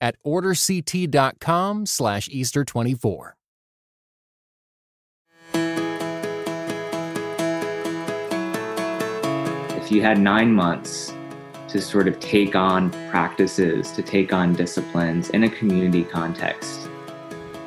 at 0.00 0.16
orderct.com 0.24 1.86
slash 1.86 2.28
Easter24. 2.28 3.32
If 9.76 9.90
you 9.90 10.02
had 10.02 10.20
nine 10.20 10.52
months 10.52 11.12
to 11.68 11.80
sort 11.80 12.08
of 12.08 12.18
take 12.20 12.54
on 12.54 12.90
practices, 13.10 13.90
to 13.92 14.02
take 14.02 14.32
on 14.32 14.52
disciplines 14.54 15.30
in 15.30 15.44
a 15.44 15.48
community 15.48 16.04
context, 16.04 16.88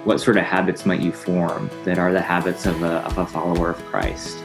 what 0.03 0.19
sort 0.19 0.37
of 0.37 0.43
habits 0.43 0.85
might 0.85 1.01
you 1.01 1.11
form 1.11 1.69
that 1.85 1.97
are 1.97 2.11
the 2.11 2.21
habits 2.21 2.65
of 2.65 2.81
a, 2.83 3.05
of 3.05 3.17
a 3.17 3.25
follower 3.25 3.69
of 3.69 3.77
Christ? 3.85 4.37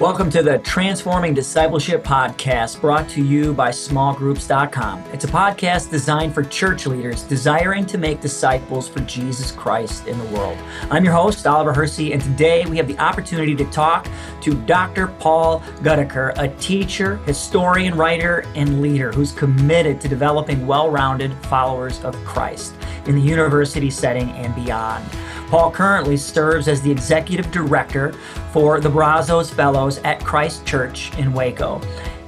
Welcome 0.00 0.30
to 0.30 0.44
the 0.44 0.58
Transforming 0.58 1.34
Discipleship 1.34 2.04
Podcast 2.04 2.80
brought 2.80 3.08
to 3.08 3.20
you 3.20 3.52
by 3.52 3.70
smallgroups.com. 3.70 5.02
It's 5.12 5.24
a 5.24 5.28
podcast 5.28 5.90
designed 5.90 6.32
for 6.34 6.44
church 6.44 6.86
leaders 6.86 7.24
desiring 7.24 7.84
to 7.86 7.98
make 7.98 8.20
disciples 8.20 8.86
for 8.88 9.00
Jesus 9.00 9.50
Christ 9.50 10.06
in 10.06 10.16
the 10.16 10.24
world. 10.26 10.56
I'm 10.88 11.04
your 11.04 11.14
host, 11.14 11.48
Oliver 11.48 11.74
Hersey, 11.74 12.12
and 12.12 12.22
today 12.22 12.64
we 12.66 12.76
have 12.76 12.86
the 12.86 12.96
opportunity 13.00 13.56
to 13.56 13.64
talk 13.72 14.06
to 14.42 14.54
Dr. 14.66 15.08
Paul 15.08 15.58
Gutacker, 15.80 16.32
a 16.38 16.46
teacher, 16.60 17.16
historian, 17.26 17.96
writer, 17.96 18.44
and 18.54 18.80
leader 18.80 19.10
who's 19.10 19.32
committed 19.32 20.00
to 20.02 20.06
developing 20.06 20.64
well 20.64 20.92
rounded 20.92 21.34
followers 21.46 22.04
of 22.04 22.14
Christ 22.24 22.72
in 23.06 23.16
the 23.16 23.20
university 23.20 23.90
setting 23.90 24.30
and 24.30 24.54
beyond. 24.54 25.04
Paul 25.48 25.70
currently 25.70 26.18
serves 26.18 26.68
as 26.68 26.82
the 26.82 26.90
executive 26.90 27.50
director 27.50 28.12
for 28.52 28.80
the 28.80 28.90
Brazos 28.90 29.48
Fellows 29.48 29.96
at 29.98 30.22
Christ 30.22 30.66
Church 30.66 31.16
in 31.16 31.32
Waco, 31.32 31.78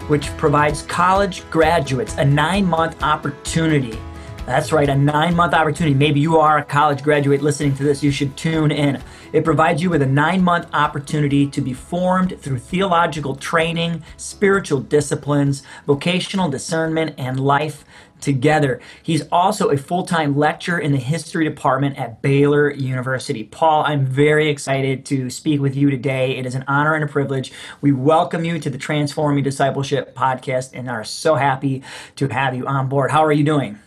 which 0.09 0.35
provides 0.39 0.83
college 0.83 1.49
graduates 1.51 2.15
a 2.17 2.25
nine 2.25 2.65
month 2.65 3.03
opportunity. 3.03 3.99
That's 4.47 4.73
right, 4.73 4.89
a 4.89 4.95
nine 4.95 5.37
month 5.37 5.53
opportunity. 5.53 5.95
Maybe 5.95 6.19
you 6.19 6.39
are 6.39 6.59
a 6.59 6.65
college 6.65 7.03
graduate 7.03 7.43
listening 7.43 7.75
to 7.77 7.85
this, 7.85 8.03
you 8.03 8.11
should 8.11 8.39
tune 8.39 8.73
in. 8.73 9.03
It 9.35 9.45
provides 9.45 9.83
you 9.83 9.91
with 9.91 10.01
a 10.01 10.07
nine 10.07 10.43
month 10.43 10.69
opportunity 10.73 11.47
to 11.47 11.61
be 11.61 11.75
formed 11.75 12.41
through 12.41 12.59
theological 12.59 13.37
training, 13.37 14.03
spiritual 14.17 14.81
disciplines, 14.81 15.63
vocational 15.87 16.49
discernment, 16.49 17.17
and 17.19 17.39
life 17.39 17.85
together. 18.21 18.81
He's 19.03 19.27
also 19.33 19.71
a 19.71 19.77
full 19.77 20.05
time 20.05 20.37
lecturer 20.37 20.79
in 20.79 20.93
the 20.93 20.99
history 20.99 21.45
department 21.45 21.99
at 21.99 22.23
Baylor 22.23 22.71
University. 22.73 23.45
Paul, 23.45 23.85
I'm 23.85 24.05
very 24.05 24.49
excited 24.49 25.05
to 25.07 25.31
speak 25.31 25.61
with 25.61 25.77
you 25.77 25.91
today. 25.91 26.37
It 26.37 26.47
is 26.47 26.55
an 26.55 26.65
honor 26.69 26.95
and 26.95 27.05
a 27.05 27.07
privilege. 27.07 27.53
We 27.81 27.93
welcome 27.93 28.45
you 28.45 28.59
to 28.59 28.71
the 28.71 28.79
Transforming 28.79 29.45
Discipleship 29.45 30.15
podcast 30.15 30.71
and 30.75 30.89
are 30.89 31.05
so 31.05 31.35
happy 31.35 31.83
to 32.17 32.29
have 32.29 32.55
you 32.55 32.67
on 32.67 32.89
board. 32.89 33.11
How 33.11 33.25
are 33.25 33.33
you 33.33 33.45
doing? 33.45 33.79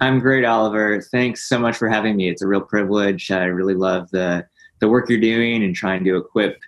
I'm 0.00 0.20
great, 0.20 0.44
Oliver. 0.44 1.00
Thanks 1.00 1.48
so 1.48 1.58
much 1.58 1.76
for 1.76 1.88
having 1.88 2.16
me. 2.16 2.28
It's 2.28 2.42
a 2.42 2.46
real 2.46 2.60
privilege. 2.60 3.30
I 3.30 3.44
really 3.44 3.74
love 3.74 4.08
the, 4.10 4.46
the 4.80 4.88
work 4.88 5.08
you're 5.08 5.18
doing 5.18 5.64
and 5.64 5.74
trying 5.74 6.04
to 6.04 6.16
equip 6.16 6.58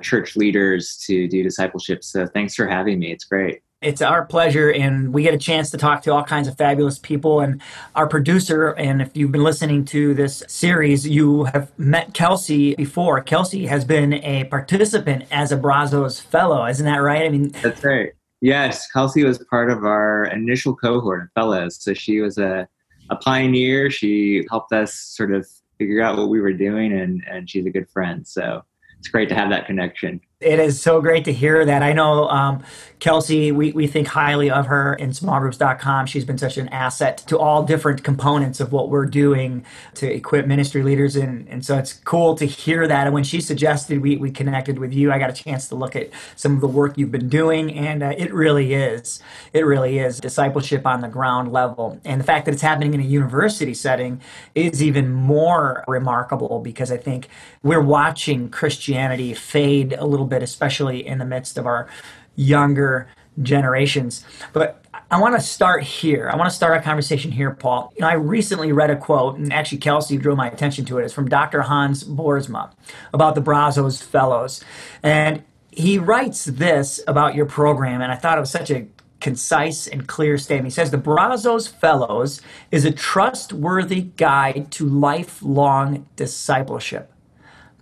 church 0.00 0.36
leaders 0.36 0.96
to 1.06 1.28
do 1.28 1.42
discipleship. 1.42 2.02
So 2.02 2.26
thanks 2.26 2.54
for 2.54 2.66
having 2.66 2.98
me. 2.98 3.12
It's 3.12 3.24
great. 3.24 3.60
It's 3.80 4.02
our 4.02 4.24
pleasure, 4.24 4.72
and 4.72 5.14
we 5.14 5.22
get 5.22 5.34
a 5.34 5.38
chance 5.38 5.70
to 5.70 5.78
talk 5.78 6.02
to 6.02 6.12
all 6.12 6.24
kinds 6.24 6.48
of 6.48 6.56
fabulous 6.56 6.98
people. 6.98 7.38
And 7.38 7.62
our 7.94 8.08
producer, 8.08 8.70
and 8.70 9.00
if 9.00 9.16
you've 9.16 9.30
been 9.30 9.44
listening 9.44 9.84
to 9.86 10.14
this 10.14 10.42
series, 10.48 11.06
you 11.06 11.44
have 11.44 11.70
met 11.78 12.12
Kelsey 12.12 12.74
before. 12.74 13.20
Kelsey 13.20 13.66
has 13.66 13.84
been 13.84 14.14
a 14.14 14.44
participant 14.44 15.26
as 15.30 15.52
a 15.52 15.56
Brazos 15.56 16.18
Fellow, 16.18 16.66
isn't 16.66 16.84
that 16.86 16.96
right? 16.96 17.22
I 17.22 17.28
mean, 17.28 17.50
that's 17.62 17.84
right. 17.84 18.10
Yes, 18.40 18.90
Kelsey 18.90 19.22
was 19.22 19.38
part 19.48 19.70
of 19.70 19.84
our 19.84 20.24
initial 20.24 20.74
cohort 20.74 21.22
of 21.22 21.28
fellows. 21.36 21.80
So 21.80 21.94
she 21.94 22.20
was 22.20 22.36
a, 22.36 22.66
a 23.10 23.16
pioneer. 23.16 23.92
She 23.92 24.44
helped 24.50 24.72
us 24.72 24.92
sort 24.92 25.32
of 25.32 25.46
figure 25.78 26.02
out 26.02 26.18
what 26.18 26.30
we 26.30 26.40
were 26.40 26.52
doing, 26.52 26.92
and, 26.92 27.22
and 27.30 27.48
she's 27.48 27.64
a 27.64 27.70
good 27.70 27.88
friend. 27.88 28.26
So 28.26 28.64
it's 28.98 29.06
great 29.06 29.28
to 29.28 29.36
have 29.36 29.50
that 29.50 29.66
connection. 29.66 30.20
It 30.40 30.60
is 30.60 30.80
so 30.80 31.00
great 31.00 31.24
to 31.24 31.32
hear 31.32 31.64
that. 31.64 31.82
I 31.82 31.92
know 31.92 32.28
um, 32.28 32.62
Kelsey, 33.00 33.50
we, 33.50 33.72
we 33.72 33.88
think 33.88 34.06
highly 34.06 34.50
of 34.50 34.66
her 34.66 34.94
in 34.94 35.10
smallgroups.com. 35.10 36.06
She's 36.06 36.24
been 36.24 36.38
such 36.38 36.56
an 36.58 36.68
asset 36.68 37.18
to 37.26 37.36
all 37.38 37.64
different 37.64 38.04
components 38.04 38.60
of 38.60 38.70
what 38.70 38.88
we're 38.88 39.06
doing 39.06 39.64
to 39.94 40.08
equip 40.08 40.46
ministry 40.46 40.84
leaders. 40.84 41.16
And, 41.16 41.48
and 41.48 41.64
so 41.64 41.76
it's 41.76 41.92
cool 41.92 42.36
to 42.36 42.44
hear 42.44 42.86
that. 42.86 43.06
And 43.08 43.14
when 43.14 43.24
she 43.24 43.40
suggested 43.40 44.00
we, 44.00 44.16
we 44.16 44.30
connected 44.30 44.78
with 44.78 44.92
you, 44.92 45.10
I 45.10 45.18
got 45.18 45.30
a 45.30 45.32
chance 45.32 45.66
to 45.70 45.74
look 45.74 45.96
at 45.96 46.10
some 46.36 46.54
of 46.54 46.60
the 46.60 46.68
work 46.68 46.96
you've 46.96 47.10
been 47.10 47.28
doing. 47.28 47.76
And 47.76 48.04
uh, 48.04 48.14
it 48.16 48.32
really 48.32 48.74
is, 48.74 49.20
it 49.52 49.66
really 49.66 49.98
is 49.98 50.20
discipleship 50.20 50.86
on 50.86 51.00
the 51.00 51.08
ground 51.08 51.50
level. 51.50 52.00
And 52.04 52.20
the 52.20 52.24
fact 52.24 52.44
that 52.44 52.54
it's 52.54 52.62
happening 52.62 52.94
in 52.94 53.00
a 53.00 53.04
university 53.04 53.74
setting 53.74 54.20
is 54.54 54.84
even 54.84 55.12
more 55.12 55.82
remarkable 55.88 56.60
because 56.60 56.92
I 56.92 56.96
think 56.96 57.28
we're 57.64 57.82
watching 57.82 58.50
Christianity 58.50 59.34
fade 59.34 59.94
a 59.94 60.04
little 60.04 60.27
bit, 60.28 60.42
especially 60.42 61.06
in 61.06 61.18
the 61.18 61.24
midst 61.24 61.58
of 61.58 61.66
our 61.66 61.88
younger 62.36 63.08
generations. 63.42 64.24
But 64.52 64.84
I 65.10 65.20
want 65.20 65.34
to 65.36 65.40
start 65.40 65.82
here. 65.84 66.28
I 66.30 66.36
want 66.36 66.50
to 66.50 66.54
start 66.54 66.74
our 66.74 66.82
conversation 66.82 67.32
here, 67.32 67.50
Paul. 67.50 67.92
You 67.96 68.02
know, 68.02 68.08
I 68.08 68.14
recently 68.14 68.72
read 68.72 68.90
a 68.90 68.96
quote, 68.96 69.36
and 69.36 69.52
actually 69.52 69.78
Kelsey 69.78 70.18
drew 70.18 70.36
my 70.36 70.48
attention 70.48 70.84
to 70.86 70.98
it. 70.98 71.04
It's 71.04 71.14
from 71.14 71.28
Dr. 71.28 71.62
Hans 71.62 72.04
Boersma 72.04 72.72
about 73.12 73.34
the 73.34 73.40
Brazos 73.40 74.02
Fellows. 74.02 74.62
And 75.02 75.44
he 75.70 75.98
writes 75.98 76.44
this 76.44 77.00
about 77.06 77.34
your 77.34 77.46
program, 77.46 78.02
and 78.02 78.12
I 78.12 78.16
thought 78.16 78.36
it 78.36 78.40
was 78.40 78.50
such 78.50 78.70
a 78.70 78.86
concise 79.20 79.86
and 79.86 80.06
clear 80.06 80.38
statement. 80.38 80.72
He 80.72 80.74
says 80.74 80.90
the 80.90 80.98
Brazos 80.98 81.66
Fellows 81.66 82.40
is 82.70 82.84
a 82.84 82.92
trustworthy 82.92 84.02
guide 84.02 84.70
to 84.72 84.86
lifelong 84.86 86.06
discipleship. 86.16 87.12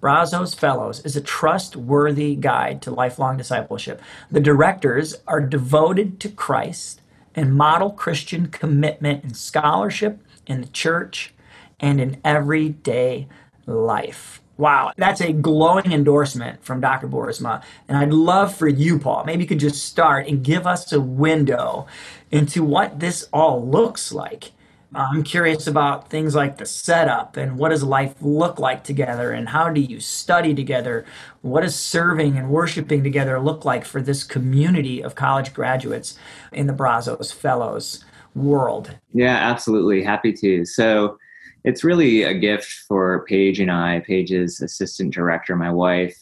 Brazos 0.01 0.55
Fellows 0.55 1.01
is 1.05 1.17
a 1.17 1.23
trustworthy 1.23 2.37
guide 2.37 2.83
to 2.83 2.91
lifelong 2.91 3.37
discipleship. 3.37 4.01
The 4.31 4.41
directors 4.41 5.17
are 5.27 5.41
devoted 5.41 6.21
to 6.21 6.29
Christ 6.29 7.01
and 7.35 7.55
model 7.55 7.91
Christian 7.91 8.49
commitment 8.49 9.25
in 9.25 9.35
scholarship, 9.35 10.21
in 10.47 10.61
the 10.61 10.69
church, 10.69 11.33
and 11.81 12.01
in 12.01 12.21
everyday 12.25 13.27
life. 13.67 14.43
Wow, 14.59 14.93
that's 14.97 15.21
a 15.21 15.33
glowing 15.33 15.93
endorsement 15.93 16.65
from 16.65 16.81
Dr. 16.81 17.09
Boersma. 17.09 17.63
And 17.89 17.99
I'd 17.99 18.13
love 18.13 18.55
for 18.55 18.69
you, 18.69 18.99
Paul, 18.99 19.25
maybe 19.25 19.43
you 19.45 19.49
could 19.49 19.61
just 19.61 19.85
start 19.85 20.27
and 20.27 20.43
give 20.43 20.67
us 20.67 20.93
a 20.93 21.01
window 21.01 21.87
into 22.31 22.65
what 22.65 23.01
this 23.01 23.29
all 23.33 23.67
looks 23.67 24.13
like 24.13 24.53
I'm 24.95 25.23
curious 25.25 25.67
about 25.67 26.11
things 26.11 26.35
like 26.35 26.59
the 26.59 26.67
setup 26.67 27.37
and 27.37 27.59
what 27.59 27.71
does 27.71 27.83
life 27.83 28.15
look 28.21 28.59
like 28.59 28.85
together 28.85 29.33
and 29.33 29.49
how 29.49 29.69
do 29.69 29.81
you 29.81 30.01
study 30.01 30.55
together? 30.55 31.05
What 31.43 31.63
does 31.63 31.75
serving 31.75 32.39
and 32.39 32.51
worshiping 32.51 33.03
together 33.03 33.41
look 33.41 33.65
like 33.65 33.85
for 33.85 34.01
this 34.01 34.23
community 34.25 35.03
of 35.03 35.15
college 35.15 35.53
graduates 35.53 36.19
in 36.53 36.67
the 36.67 36.73
Brazos 36.73 37.33
Fellows 37.33 38.05
world? 38.35 38.97
Yeah, 39.13 39.37
absolutely. 39.37 40.03
Happy 40.03 40.33
to. 40.35 40.65
So 40.65 41.19
it's 41.65 41.83
really 41.83 42.23
a 42.23 42.35
gift 42.35 42.73
for 42.87 43.25
Paige 43.25 43.61
and 43.61 43.73
I, 43.73 44.03
Paige's 44.07 44.61
assistant 44.61 45.13
director, 45.13 45.57
my 45.57 45.71
wife, 45.71 46.17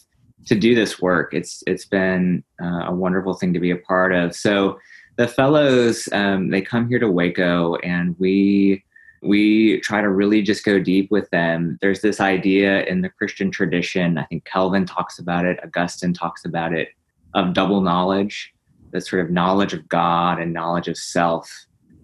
to 0.47 0.55
do 0.55 0.73
this 0.73 0.99
work. 0.99 1.33
It's 1.33 1.63
it's 1.67 1.85
been 1.85 2.43
uh, 2.61 2.85
a 2.87 2.93
wonderful 2.93 3.35
thing 3.35 3.53
to 3.53 3.59
be 3.59 3.71
a 3.71 3.77
part 3.77 4.11
of. 4.11 4.35
So 4.35 4.79
the 5.17 5.27
fellows 5.27 6.09
um, 6.11 6.49
they 6.49 6.61
come 6.61 6.87
here 6.87 6.99
to 6.99 7.09
waco 7.09 7.75
and 7.77 8.15
we 8.19 8.83
we 9.21 9.79
try 9.79 10.01
to 10.01 10.09
really 10.09 10.43
just 10.43 10.63
go 10.63 10.77
deep 10.77 11.09
with 11.09 11.27
them. 11.31 11.79
There's 11.81 12.01
this 12.01 12.19
idea 12.19 12.83
in 12.85 13.01
the 13.01 13.09
christian 13.09 13.51
tradition 13.51 14.17
i 14.17 14.23
think 14.25 14.45
calvin 14.45 14.85
talks 14.85 15.19
about 15.19 15.45
it 15.45 15.59
augustine 15.63 16.13
talks 16.13 16.45
about 16.45 16.73
it 16.73 16.89
of 17.35 17.53
double 17.53 17.81
knowledge. 17.81 18.53
The 18.91 19.01
sort 19.01 19.25
of 19.25 19.29
knowledge 19.29 19.73
of 19.73 19.87
god 19.89 20.39
and 20.39 20.53
knowledge 20.53 20.87
of 20.87 20.97
self 20.97 21.51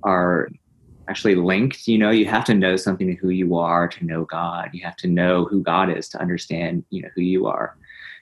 are 0.03 0.49
actually 1.07 1.35
linked. 1.35 1.87
You 1.87 1.97
know 1.97 2.11
you 2.11 2.25
have 2.25 2.45
to 2.45 2.53
know 2.53 2.75
something 2.75 3.11
of 3.11 3.17
who 3.17 3.29
you 3.29 3.55
are 3.55 3.87
to 3.87 4.05
know 4.05 4.25
god. 4.25 4.69
You 4.73 4.83
have 4.83 4.97
to 4.97 5.07
know 5.07 5.45
who 5.45 5.63
god 5.63 5.89
is 5.89 6.09
to 6.09 6.21
understand 6.21 6.83
you 6.89 7.01
know 7.01 7.09
who 7.15 7.21
you 7.21 7.47
are. 7.47 7.77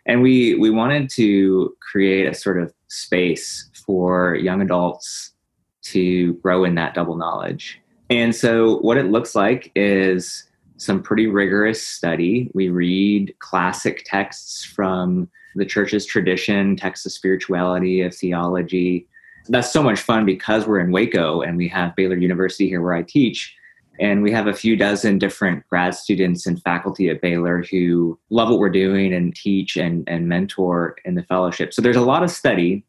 And 0.06 0.22
we 0.22 0.56
we 0.56 0.70
wanted 0.70 1.10
to 1.12 1.76
create 1.82 2.28
a 2.28 2.34
sort 2.34 2.62
of 2.62 2.74
space 2.90 3.70
for 3.86 4.36
young 4.36 4.62
adults 4.62 5.34
to 5.82 6.34
grow 6.36 6.66
in 6.66 6.76
that 6.76 6.94
double 6.94 7.16
knowledge 7.16 7.80
And 8.10 8.36
so, 8.36 8.80
what 8.80 8.98
it 8.98 9.06
looks 9.06 9.36
like 9.36 9.72
is 9.76 10.46
some 10.78 11.04
pretty 11.04 11.28
rigorous 11.28 11.86
study. 11.86 12.50
We 12.54 12.70
read 12.70 13.36
classic 13.40 14.04
texts 14.06 14.64
from 14.64 15.30
the 15.56 15.66
church's 15.66 16.06
tradition, 16.06 16.76
texts 16.76 17.06
of 17.06 17.12
spirituality, 17.12 18.02
of 18.02 18.16
theology. 18.16 19.08
That's 19.48 19.72
so 19.72 19.84
much 19.84 20.00
fun 20.00 20.26
because 20.26 20.66
we're 20.66 20.80
in 20.80 20.92
Waco 20.92 21.42
and 21.42 21.58
we 21.58 21.68
have 21.70 21.96
Baylor 21.96 22.16
University 22.16 22.70
here 22.70 22.82
where 22.82 22.94
I 22.94 23.04
teach. 23.04 23.56
And 24.00 24.24
we 24.24 24.32
have 24.32 24.48
a 24.48 24.54
few 24.54 24.76
dozen 24.76 25.20
different 25.20 25.68
grad 25.68 25.94
students 25.94 26.46
and 26.46 26.62
faculty 26.62 27.10
at 27.10 27.22
Baylor 27.22 27.64
who 27.70 28.18
love 28.30 28.50
what 28.50 28.60
we're 28.60 28.70
doing 28.70 29.14
and 29.14 29.36
teach 29.36 29.76
and, 29.76 30.08
and 30.08 30.28
mentor 30.28 30.96
in 31.04 31.16
the 31.16 31.24
fellowship. 31.24 31.74
So 31.74 31.82
there's 31.82 31.98
a 31.98 32.02
lot 32.02 32.24
of 32.24 32.32
study, 32.32 32.86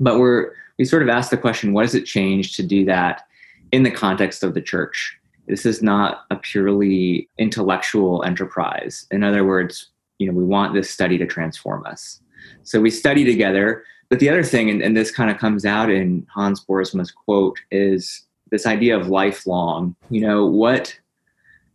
but 0.00 0.18
we're 0.18 0.52
we 0.78 0.84
sort 0.84 1.02
of 1.02 1.08
ask 1.08 1.30
the 1.30 1.36
question, 1.36 1.72
what 1.72 1.82
does 1.82 1.94
it 1.94 2.04
change 2.04 2.56
to 2.56 2.62
do 2.62 2.84
that 2.84 3.26
in 3.72 3.82
the 3.82 3.90
context 3.90 4.42
of 4.42 4.54
the 4.54 4.60
church? 4.60 5.16
This 5.48 5.64
is 5.64 5.82
not 5.82 6.24
a 6.30 6.36
purely 6.36 7.28
intellectual 7.38 8.22
enterprise. 8.24 9.06
In 9.10 9.22
other 9.22 9.44
words, 9.44 9.90
you 10.18 10.26
know, 10.26 10.36
we 10.36 10.44
want 10.44 10.74
this 10.74 10.90
study 10.90 11.18
to 11.18 11.26
transform 11.26 11.86
us. 11.86 12.20
So 12.62 12.80
we 12.80 12.90
study 12.90 13.24
together. 13.24 13.84
But 14.08 14.20
the 14.20 14.28
other 14.28 14.42
thing, 14.42 14.70
and, 14.70 14.82
and 14.82 14.96
this 14.96 15.10
kind 15.10 15.30
of 15.30 15.38
comes 15.38 15.64
out 15.64 15.90
in 15.90 16.26
Hans 16.32 16.64
Boersma's 16.64 17.10
quote, 17.10 17.58
is 17.70 18.25
this 18.50 18.66
idea 18.66 18.98
of 18.98 19.08
lifelong. 19.08 19.94
You 20.10 20.20
know, 20.22 20.46
what 20.46 20.98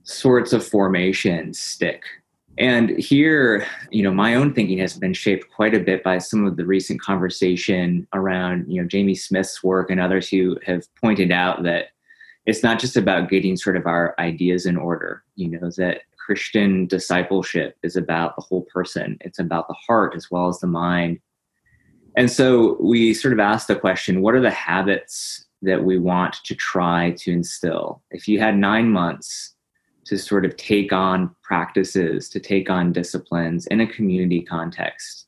sorts 0.04 0.54
of 0.54 0.66
formations 0.66 1.60
stick? 1.60 2.04
And 2.58 2.90
here, 2.92 3.66
you 3.92 4.04
know, 4.04 4.12
my 4.12 4.36
own 4.36 4.54
thinking 4.54 4.78
has 4.80 4.98
been 4.98 5.14
shaped 5.14 5.50
quite 5.50 5.74
a 5.74 5.80
bit 5.80 6.04
by 6.04 6.18
some 6.18 6.46
of 6.46 6.58
the 6.58 6.66
recent 6.66 7.02
conversation 7.02 8.08
around, 8.14 8.66
you 8.68 8.82
know, 8.82 8.88
Jamie 8.88 9.16
Smith's 9.16 9.64
work 9.64 9.90
and 9.90 10.00
others 10.00 10.28
who 10.30 10.58
have 10.66 10.84
pointed 10.96 11.32
out 11.32 11.64
that 11.64 11.88
it's 12.46 12.64
not 12.64 12.80
just 12.80 12.98
about 12.98 13.30
getting 13.30 13.56
sort 13.56 13.78
of 13.78 13.86
our 13.86 14.16
ideas 14.20 14.66
in 14.66 14.76
order, 14.76 15.24
you 15.36 15.48
know, 15.48 15.70
that 15.78 16.02
Christian 16.18 16.88
discipleship 16.88 17.78
is 17.84 17.96
about 17.96 18.36
the 18.36 18.42
whole 18.42 18.64
person. 18.64 19.18
It's 19.22 19.40
about 19.40 19.68
the 19.68 19.76
heart 19.88 20.14
as 20.16 20.30
well 20.30 20.48
as 20.48 20.60
the 20.60 20.68
mind. 20.68 21.20
And 22.18 22.30
so 22.30 22.78
we 22.82 23.14
sort 23.14 23.34
of 23.34 23.40
asked 23.40 23.68
the 23.68 23.76
question 23.76 24.22
what 24.22 24.36
are 24.36 24.42
the 24.42 24.52
habits 24.52 25.46
that 25.62 25.84
we 25.84 25.98
want 25.98 26.36
to 26.46 26.56
try 26.56 27.12
to 27.20 27.32
instill? 27.32 28.02
If 28.12 28.28
you 28.28 28.40
had 28.40 28.58
nine 28.58 28.90
months 28.90 29.56
to 30.06 30.18
sort 30.18 30.46
of 30.46 30.58
take 30.58 30.92
on 30.92 31.36
practices, 31.44 32.30
to 32.30 32.40
take 32.40 32.70
on 32.70 32.92
disciplines 32.92 33.68
in 33.68 33.82
a 33.82 33.88
community 33.88 34.42
context, 34.42 35.28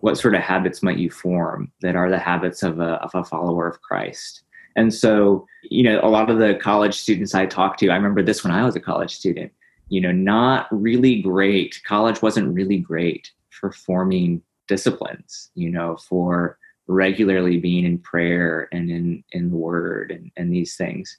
what 0.00 0.18
sort 0.18 0.34
of 0.34 0.42
habits 0.42 0.82
might 0.82 0.98
you 0.98 1.10
form 1.10 1.72
that 1.80 1.96
are 1.96 2.10
the 2.10 2.18
habits 2.18 2.62
of 2.62 2.80
a, 2.80 2.94
of 3.02 3.10
a 3.14 3.24
follower 3.24 3.68
of 3.68 3.80
Christ? 3.80 4.42
And 4.76 4.92
so, 4.92 5.46
you 5.62 5.84
know, 5.84 6.00
a 6.02 6.08
lot 6.08 6.30
of 6.30 6.38
the 6.38 6.56
college 6.56 6.96
students 6.96 7.34
I 7.34 7.46
talked 7.46 7.78
to, 7.80 7.90
I 7.90 7.96
remember 7.96 8.22
this 8.22 8.42
when 8.42 8.52
I 8.52 8.64
was 8.64 8.74
a 8.74 8.80
college 8.80 9.14
student 9.14 9.52
you 9.88 10.00
know, 10.00 10.12
not 10.12 10.66
really 10.70 11.20
great. 11.20 11.80
College 11.84 12.22
wasn't 12.22 12.54
really 12.54 12.78
great 12.78 13.30
for 13.50 13.72
forming 13.72 14.42
disciplines, 14.66 15.50
you 15.54 15.70
know, 15.70 15.96
for 15.96 16.58
regularly 16.86 17.58
being 17.58 17.84
in 17.84 17.98
prayer 17.98 18.68
and 18.72 18.90
in, 18.90 19.24
in 19.32 19.50
the 19.50 19.56
word 19.56 20.10
and, 20.10 20.30
and 20.36 20.52
these 20.52 20.76
things. 20.76 21.18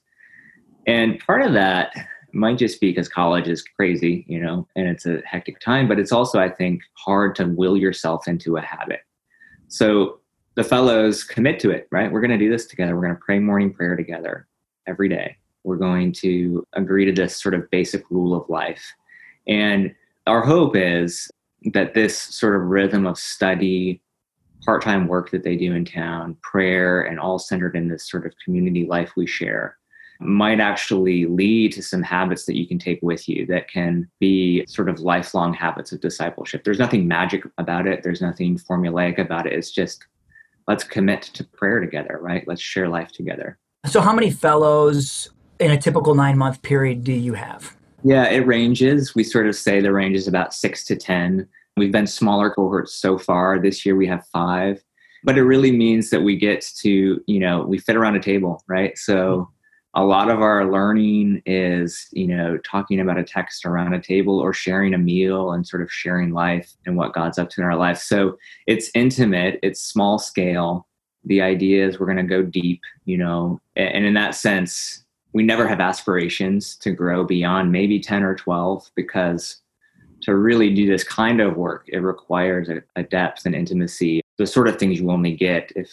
And 0.88 1.20
part 1.20 1.42
of 1.42 1.54
that 1.54 1.94
might 2.34 2.58
just 2.58 2.80
be 2.80 2.92
because 2.92 3.10
college 3.10 3.48
is 3.48 3.64
crazy, 3.64 4.26
you 4.28 4.40
know, 4.40 4.68
and 4.76 4.88
it's 4.88 5.06
a 5.06 5.22
hectic 5.26 5.60
time, 5.60 5.88
but 5.88 6.00
it's 6.00 6.12
also, 6.12 6.40
I 6.40 6.50
think, 6.50 6.82
hard 6.94 7.36
to 7.36 7.46
will 7.46 7.78
yourself 7.78 8.28
into 8.28 8.58
a 8.58 8.62
habit. 8.62 9.00
So 9.68 10.20
the 10.56 10.64
fellows 10.64 11.24
commit 11.24 11.60
to 11.62 11.72
it, 11.72 11.88
right? 11.92 12.12
We're 12.12 12.22
going 12.22 12.32
to 12.32 12.38
do 12.38 12.52
this 12.52 12.68
together. 12.68 12.96
We're 12.96 13.04
going 13.04 13.16
to 13.16 13.22
pray 13.26 13.40
morning 13.40 13.74
prayer 13.74 13.96
together 13.96 14.48
every 14.86 15.10
day 15.10 15.38
we're 15.66 15.76
going 15.76 16.12
to 16.12 16.66
agree 16.74 17.06
to 17.06 17.12
this 17.12 17.42
sort 17.42 17.56
of 17.56 17.70
basic 17.72 18.10
rule 18.10 18.36
of 18.36 18.48
life. 18.50 18.94
And 19.48 19.94
our 20.28 20.42
hope 20.42 20.76
is 20.76 21.30
that 21.74 21.96
this 21.96 22.18
sort 22.18 22.56
of 22.56 22.62
rhythm 22.62 23.08
of 23.08 23.18
study, 23.18 24.02
part 24.66 24.82
time 24.82 25.08
work 25.08 25.30
that 25.32 25.44
they 25.44 25.56
do 25.56 25.74
in 25.74 25.86
town, 25.86 26.36
prayer, 26.42 27.02
and 27.02 27.20
all 27.20 27.40
centered 27.40 27.76
in 27.76 27.88
this 27.88 28.10
sort 28.10 28.26
of 28.26 28.34
community 28.44 28.86
life 28.86 29.12
we 29.16 29.28
share 29.28 29.78
might 30.20 30.60
actually 30.60 31.26
lead 31.26 31.74
to 31.74 31.84
some 31.84 32.02
habits 32.02 32.46
that 32.46 32.56
you 32.56 32.68
can 32.68 32.80
take 32.80 33.00
with 33.02 33.28
you 33.28 33.46
that 33.48 33.70
can 33.70 34.10
be 34.20 34.66
sort 34.66 34.90
of 34.90 35.00
lifelong 35.00 35.54
habits 35.54 35.92
of 35.92 36.00
discipleship. 36.00 36.64
There's 36.64 36.80
nothing 36.80 37.08
magic 37.08 37.44
about 37.58 37.88
it, 37.88 38.04
there's 38.04 38.22
nothing 38.22 38.58
formulaic 38.58 39.20
about 39.20 39.46
it. 39.46 39.54
It's 39.54 39.72
just 39.72 40.06
let's 40.68 40.84
commit 40.84 41.24
to 41.24 41.44
prayer 41.44 41.80
together, 41.80 42.18
right? 42.22 42.48
Let's 42.48 42.62
share 42.62 42.88
life 42.88 43.12
together. 43.12 43.58
So, 43.86 44.02
how 44.02 44.14
many 44.14 44.32
fellows 44.32 45.30
in 45.60 45.72
a 45.72 45.78
typical 45.78 46.16
nine 46.16 46.38
month 46.38 46.62
period 46.62 47.04
do 47.04 47.14
you 47.14 47.34
have? 47.34 47.76
Yeah, 48.04 48.26
it 48.30 48.46
ranges. 48.46 49.16
We 49.16 49.24
sort 49.24 49.48
of 49.48 49.56
say 49.56 49.82
the 49.82 49.92
range 49.92 50.16
is 50.16 50.28
about 50.28 50.54
six 50.54 50.84
to 50.86 50.96
10. 50.96 51.48
We've 51.78 51.92
been 51.92 52.08
smaller 52.08 52.50
cohorts 52.50 52.94
so 52.94 53.18
far. 53.18 53.60
This 53.60 53.86
year 53.86 53.96
we 53.96 54.08
have 54.08 54.26
five. 54.28 54.84
But 55.24 55.38
it 55.38 55.44
really 55.44 55.72
means 55.72 56.10
that 56.12 56.22
we 56.22 56.38
get 56.38 56.66
to, 56.82 57.22
you 57.26 57.40
know, 57.40 57.64
we 57.64 57.80
fit 57.80 57.96
around 57.96 58.16
a 58.16 58.22
table, 58.22 58.64
right? 58.68 58.98
So 58.98 59.50
a 59.96 60.04
lot 60.04 60.30
of 60.30 60.42
our 60.42 60.72
learning 60.72 61.42
is, 61.46 62.08
you 62.12 62.28
know, 62.28 62.58
talking 62.60 63.00
about 63.00 63.18
a 63.18 63.24
text 63.24 63.66
around 63.66 63.94
a 63.94 64.02
table 64.02 64.40
or 64.40 64.54
sharing 64.54 64.94
a 64.94 64.98
meal 64.98 65.52
and 65.52 65.66
sort 65.66 65.82
of 65.82 65.92
sharing 65.92 66.32
life 66.32 66.74
and 66.86 66.96
what 66.96 67.14
God's 67.14 67.40
up 67.40 67.50
to 67.52 67.62
in 67.62 67.66
our 67.66 67.76
life. 67.76 67.98
So 67.98 68.38
it's 68.68 68.92
intimate, 68.94 69.60
it's 69.64 69.82
small 69.82 70.20
scale. 70.20 70.88
The 71.24 71.42
idea 71.42 71.88
is 71.88 72.00
we're 72.00 72.06
going 72.06 72.18
to 72.18 72.24
go 72.24 72.44
deep, 72.44 72.82
you 73.06 73.18
know, 73.18 73.60
and 73.76 74.06
in 74.06 74.14
that 74.14 74.36
sense, 74.36 75.04
we 75.34 75.44
never 75.44 75.68
have 75.68 75.82
aspirations 75.82 76.76
to 76.78 76.92
grow 76.92 77.26
beyond 77.26 77.72
maybe 77.72 78.00
10 78.00 78.24
or 78.24 78.36
12 78.36 78.92
because 78.96 79.62
to 80.26 80.36
really 80.36 80.74
do 80.74 80.88
this 80.88 81.04
kind 81.04 81.40
of 81.40 81.56
work, 81.56 81.86
it 81.88 82.00
requires 82.00 82.68
a, 82.68 82.82
a, 82.96 83.04
depth 83.04 83.46
and 83.46 83.54
intimacy, 83.54 84.22
the 84.38 84.48
sort 84.48 84.68
of 84.68 84.78
things 84.78 85.00
you 85.00 85.12
only 85.12 85.34
get 85.34 85.72
if 85.76 85.90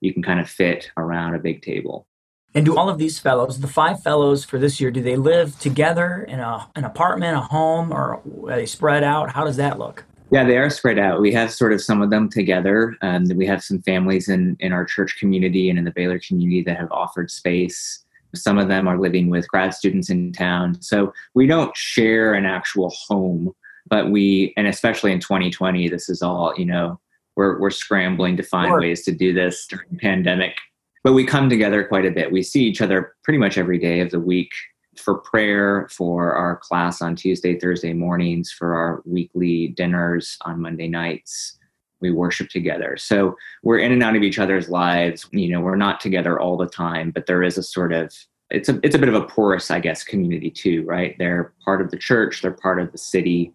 you 0.00 0.12
can 0.12 0.22
kind 0.22 0.38
of 0.38 0.48
fit 0.48 0.90
around 0.96 1.34
a 1.34 1.40
big 1.40 1.60
table. 1.60 2.06
And 2.54 2.64
do 2.64 2.76
all 2.76 2.88
of 2.88 2.98
these 2.98 3.18
fellows, 3.18 3.58
the 3.58 3.66
five 3.66 4.00
fellows 4.00 4.44
for 4.44 4.58
this 4.58 4.80
year, 4.80 4.92
do 4.92 5.02
they 5.02 5.16
live 5.16 5.58
together 5.58 6.24
in 6.28 6.38
a, 6.38 6.68
an 6.76 6.84
apartment, 6.84 7.36
a 7.36 7.40
home, 7.40 7.92
or 7.92 8.22
are 8.48 8.56
they 8.56 8.66
spread 8.66 9.02
out? 9.02 9.32
How 9.32 9.44
does 9.44 9.56
that 9.56 9.76
look? 9.76 10.04
Yeah, 10.30 10.44
they 10.44 10.56
are 10.56 10.70
spread 10.70 11.00
out. 11.00 11.20
We 11.20 11.32
have 11.32 11.52
sort 11.52 11.72
of 11.72 11.82
some 11.82 12.00
of 12.00 12.10
them 12.10 12.28
together. 12.28 12.96
Um, 13.02 13.24
and 13.24 13.36
we 13.36 13.46
have 13.46 13.62
some 13.64 13.82
families 13.82 14.28
in, 14.28 14.56
in 14.60 14.72
our 14.72 14.84
church 14.84 15.16
community 15.18 15.68
and 15.68 15.78
in 15.80 15.84
the 15.84 15.90
Baylor 15.90 16.20
community 16.20 16.62
that 16.62 16.76
have 16.76 16.92
offered 16.92 17.28
space 17.28 18.04
some 18.34 18.58
of 18.58 18.68
them 18.68 18.88
are 18.88 18.98
living 18.98 19.30
with 19.30 19.48
grad 19.48 19.74
students 19.74 20.10
in 20.10 20.32
town. 20.32 20.80
So 20.82 21.12
we 21.34 21.46
don't 21.46 21.76
share 21.76 22.34
an 22.34 22.44
actual 22.44 22.90
home, 22.90 23.54
but 23.86 24.10
we, 24.10 24.52
and 24.56 24.66
especially 24.66 25.12
in 25.12 25.20
2020, 25.20 25.88
this 25.88 26.08
is 26.08 26.22
all, 26.22 26.54
you 26.56 26.64
know, 26.64 26.98
we're, 27.36 27.58
we're 27.60 27.70
scrambling 27.70 28.36
to 28.36 28.42
find 28.42 28.68
sure. 28.68 28.80
ways 28.80 29.04
to 29.04 29.12
do 29.12 29.32
this 29.32 29.66
during 29.66 29.88
the 29.90 29.98
pandemic. 29.98 30.56
But 31.02 31.12
we 31.12 31.26
come 31.26 31.50
together 31.50 31.84
quite 31.84 32.06
a 32.06 32.10
bit. 32.10 32.32
We 32.32 32.42
see 32.42 32.64
each 32.64 32.80
other 32.80 33.14
pretty 33.24 33.38
much 33.38 33.58
every 33.58 33.78
day 33.78 34.00
of 34.00 34.10
the 34.10 34.20
week 34.20 34.50
for 34.96 35.16
prayer, 35.18 35.88
for 35.90 36.32
our 36.32 36.56
class 36.56 37.02
on 37.02 37.16
Tuesday, 37.16 37.58
Thursday 37.58 37.92
mornings, 37.92 38.52
for 38.52 38.74
our 38.74 39.02
weekly 39.04 39.68
dinners 39.68 40.38
on 40.42 40.60
Monday 40.60 40.88
nights 40.88 41.58
we 42.04 42.10
worship 42.10 42.50
together. 42.50 42.96
So 42.98 43.36
we're 43.62 43.78
in 43.78 43.90
and 43.90 44.02
out 44.02 44.14
of 44.14 44.22
each 44.22 44.38
other's 44.38 44.68
lives. 44.68 45.26
You 45.32 45.48
know, 45.48 45.60
we're 45.60 45.74
not 45.74 46.00
together 46.00 46.38
all 46.38 46.56
the 46.56 46.66
time, 46.66 47.10
but 47.10 47.26
there 47.26 47.42
is 47.42 47.56
a 47.56 47.62
sort 47.62 47.92
of 47.92 48.14
it's 48.50 48.68
a 48.68 48.78
it's 48.82 48.94
a 48.94 48.98
bit 48.98 49.08
of 49.08 49.14
a 49.14 49.22
porous, 49.22 49.70
I 49.70 49.80
guess, 49.80 50.04
community 50.04 50.50
too, 50.50 50.84
right? 50.84 51.16
They're 51.18 51.54
part 51.64 51.80
of 51.80 51.90
the 51.90 51.96
church, 51.96 52.42
they're 52.42 52.52
part 52.52 52.78
of 52.78 52.92
the 52.92 52.98
city. 52.98 53.52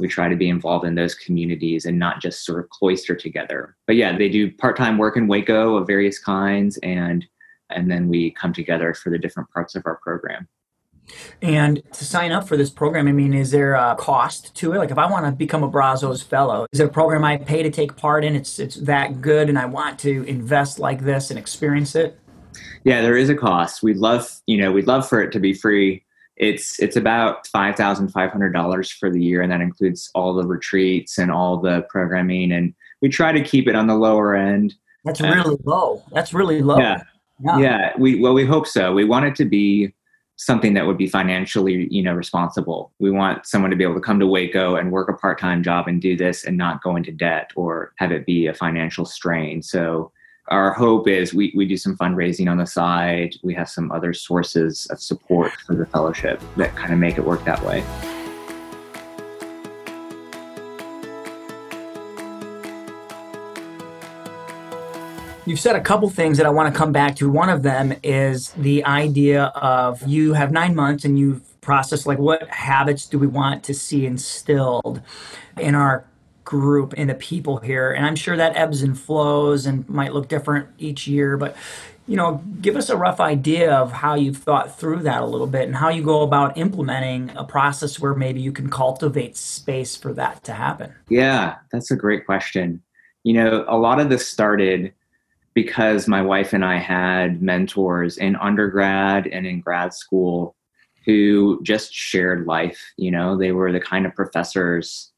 We 0.00 0.08
try 0.08 0.28
to 0.28 0.36
be 0.36 0.48
involved 0.48 0.86
in 0.86 0.94
those 0.94 1.14
communities 1.14 1.84
and 1.84 1.98
not 1.98 2.20
just 2.20 2.44
sort 2.44 2.60
of 2.60 2.70
cloister 2.70 3.14
together. 3.14 3.76
But 3.86 3.96
yeah, 3.96 4.16
they 4.16 4.28
do 4.28 4.50
part-time 4.50 4.98
work 4.98 5.16
in 5.16 5.28
Waco 5.28 5.76
of 5.76 5.86
various 5.86 6.18
kinds 6.18 6.78
and 6.78 7.26
and 7.72 7.88
then 7.88 8.08
we 8.08 8.32
come 8.32 8.52
together 8.52 8.94
for 8.94 9.10
the 9.10 9.18
different 9.18 9.48
parts 9.50 9.76
of 9.76 9.84
our 9.86 10.00
program. 10.02 10.48
And 11.42 11.82
to 11.92 12.04
sign 12.04 12.32
up 12.32 12.46
for 12.46 12.56
this 12.56 12.70
program, 12.70 13.08
I 13.08 13.12
mean, 13.12 13.34
is 13.34 13.50
there 13.50 13.74
a 13.74 13.96
cost 13.98 14.54
to 14.56 14.72
it? 14.72 14.78
Like, 14.78 14.90
if 14.90 14.98
I 14.98 15.10
want 15.10 15.26
to 15.26 15.32
become 15.32 15.62
a 15.62 15.68
Brazos 15.68 16.22
Fellow, 16.22 16.66
is 16.72 16.80
it 16.80 16.86
a 16.86 16.88
program 16.88 17.24
I 17.24 17.36
pay 17.36 17.62
to 17.62 17.70
take 17.70 17.96
part 17.96 18.24
in? 18.24 18.36
It's 18.36 18.58
it's 18.58 18.76
that 18.76 19.20
good, 19.20 19.48
and 19.48 19.58
I 19.58 19.66
want 19.66 19.98
to 20.00 20.24
invest 20.24 20.78
like 20.78 21.02
this 21.02 21.30
and 21.30 21.38
experience 21.38 21.94
it. 21.94 22.18
Yeah, 22.84 23.02
there 23.02 23.16
is 23.16 23.28
a 23.28 23.34
cost. 23.34 23.82
We'd 23.82 23.96
love, 23.96 24.40
you 24.46 24.56
know, 24.56 24.72
we'd 24.72 24.86
love 24.86 25.08
for 25.08 25.20
it 25.20 25.32
to 25.32 25.40
be 25.40 25.52
free. 25.52 26.04
It's 26.40 26.80
it's 26.80 26.96
about 26.96 27.46
five 27.46 27.76
thousand 27.76 28.08
five 28.08 28.30
hundred 28.30 28.52
dollars 28.52 28.90
for 28.90 29.10
the 29.10 29.22
year, 29.22 29.42
and 29.42 29.52
that 29.52 29.60
includes 29.60 30.10
all 30.14 30.34
the 30.34 30.46
retreats 30.46 31.18
and 31.18 31.30
all 31.30 31.58
the 31.58 31.82
programming. 31.90 32.50
And 32.50 32.74
we 33.02 33.10
try 33.10 33.30
to 33.30 33.42
keep 33.42 33.68
it 33.68 33.76
on 33.76 33.86
the 33.86 33.94
lower 33.94 34.34
end. 34.34 34.74
That's 35.04 35.20
uh, 35.20 35.28
really 35.28 35.58
low. 35.64 36.02
That's 36.10 36.32
really 36.32 36.62
low. 36.62 36.78
Yeah. 36.78 37.02
yeah, 37.40 37.58
yeah. 37.58 37.92
We 37.98 38.18
well, 38.18 38.32
we 38.32 38.46
hope 38.46 38.66
so. 38.66 38.92
We 38.94 39.04
want 39.04 39.26
it 39.26 39.36
to 39.36 39.44
be 39.44 39.92
something 40.36 40.72
that 40.72 40.86
would 40.86 40.96
be 40.96 41.06
financially 41.06 41.86
you 41.90 42.02
know 42.02 42.14
responsible 42.14 42.90
we 42.98 43.10
want 43.10 43.44
someone 43.44 43.70
to 43.70 43.76
be 43.76 43.84
able 43.84 43.94
to 43.94 44.00
come 44.00 44.18
to 44.18 44.26
waco 44.26 44.76
and 44.76 44.90
work 44.90 45.10
a 45.10 45.12
part-time 45.12 45.62
job 45.62 45.86
and 45.86 46.00
do 46.00 46.16
this 46.16 46.46
and 46.46 46.56
not 46.56 46.82
go 46.82 46.96
into 46.96 47.12
debt 47.12 47.50
or 47.56 47.92
have 47.96 48.10
it 48.10 48.24
be 48.24 48.46
a 48.46 48.54
financial 48.54 49.04
strain 49.04 49.60
so 49.60 50.10
our 50.50 50.72
hope 50.72 51.06
is 51.06 51.32
we, 51.32 51.52
we 51.54 51.64
do 51.64 51.76
some 51.76 51.96
fundraising 51.96 52.50
on 52.50 52.58
the 52.58 52.66
side. 52.66 53.36
We 53.42 53.54
have 53.54 53.68
some 53.68 53.92
other 53.92 54.12
sources 54.12 54.86
of 54.86 55.00
support 55.00 55.52
for 55.52 55.76
the 55.76 55.86
fellowship 55.86 56.42
that 56.56 56.74
kind 56.74 56.92
of 56.92 56.98
make 56.98 57.18
it 57.18 57.24
work 57.24 57.44
that 57.44 57.62
way. 57.62 57.84
You've 65.46 65.60
said 65.60 65.76
a 65.76 65.80
couple 65.80 66.08
things 66.10 66.36
that 66.38 66.46
I 66.46 66.50
want 66.50 66.72
to 66.72 66.76
come 66.76 66.92
back 66.92 67.16
to. 67.16 67.30
One 67.30 67.48
of 67.48 67.62
them 67.62 67.94
is 68.02 68.50
the 68.50 68.84
idea 68.84 69.44
of 69.54 70.02
you 70.02 70.32
have 70.32 70.52
nine 70.52 70.74
months 70.74 71.04
and 71.04 71.18
you've 71.18 71.42
processed 71.60 72.06
like 72.06 72.18
what 72.18 72.48
habits 72.48 73.06
do 73.06 73.18
we 73.18 73.26
want 73.26 73.62
to 73.64 73.74
see 73.74 74.06
instilled 74.06 75.00
in 75.58 75.74
our 75.74 76.04
group 76.44 76.94
in 76.94 77.08
the 77.08 77.14
people 77.14 77.58
here. 77.58 77.92
And 77.92 78.04
i'm 78.06 78.16
sure 78.16 78.36
that 78.36 78.56
ebbs 78.56 78.82
and 78.82 78.98
flows 78.98 79.66
and 79.66 79.88
might 79.88 80.12
look 80.12 80.28
different 80.28 80.68
each 80.78 81.06
year 81.06 81.36
but 81.36 81.56
you 82.06 82.16
know 82.16 82.42
give 82.60 82.76
us 82.76 82.90
a 82.90 82.96
rough 82.96 83.20
idea 83.20 83.72
of 83.72 83.92
how 83.92 84.14
you've 84.14 84.38
thought 84.38 84.78
through 84.78 85.00
that 85.00 85.22
a 85.22 85.26
little 85.26 85.46
bit 85.46 85.62
and 85.62 85.76
how 85.76 85.88
you 85.88 86.02
go 86.02 86.22
about 86.22 86.56
implementing 86.58 87.30
a 87.36 87.44
process 87.44 88.00
where 88.00 88.14
maybe 88.14 88.40
you 88.40 88.52
can 88.52 88.68
cultivate 88.68 89.36
space 89.36 89.96
for 89.96 90.12
that 90.12 90.42
to 90.44 90.52
happen. 90.52 90.92
Yeah 91.08 91.56
that's 91.70 91.90
a 91.90 91.96
great 91.96 92.26
question. 92.26 92.82
You 93.22 93.34
know 93.34 93.64
a 93.68 93.76
lot 93.76 94.00
of 94.00 94.08
this 94.08 94.26
started 94.26 94.92
because 95.54 96.08
my 96.08 96.22
wife 96.22 96.52
and 96.52 96.64
I 96.64 96.78
had 96.78 97.42
mentors 97.42 98.16
in 98.18 98.36
undergrad 98.36 99.26
and 99.26 99.46
in 99.46 99.60
grad 99.60 99.92
school 99.92 100.54
who 101.04 101.60
just 101.62 101.92
shared 101.92 102.46
life. 102.46 102.92
You 102.96 103.10
know, 103.10 103.36
they 103.36 103.52
were 103.52 103.72
the 103.72 103.80
kind 103.80 104.06
of 104.06 104.14
professors 104.14 105.09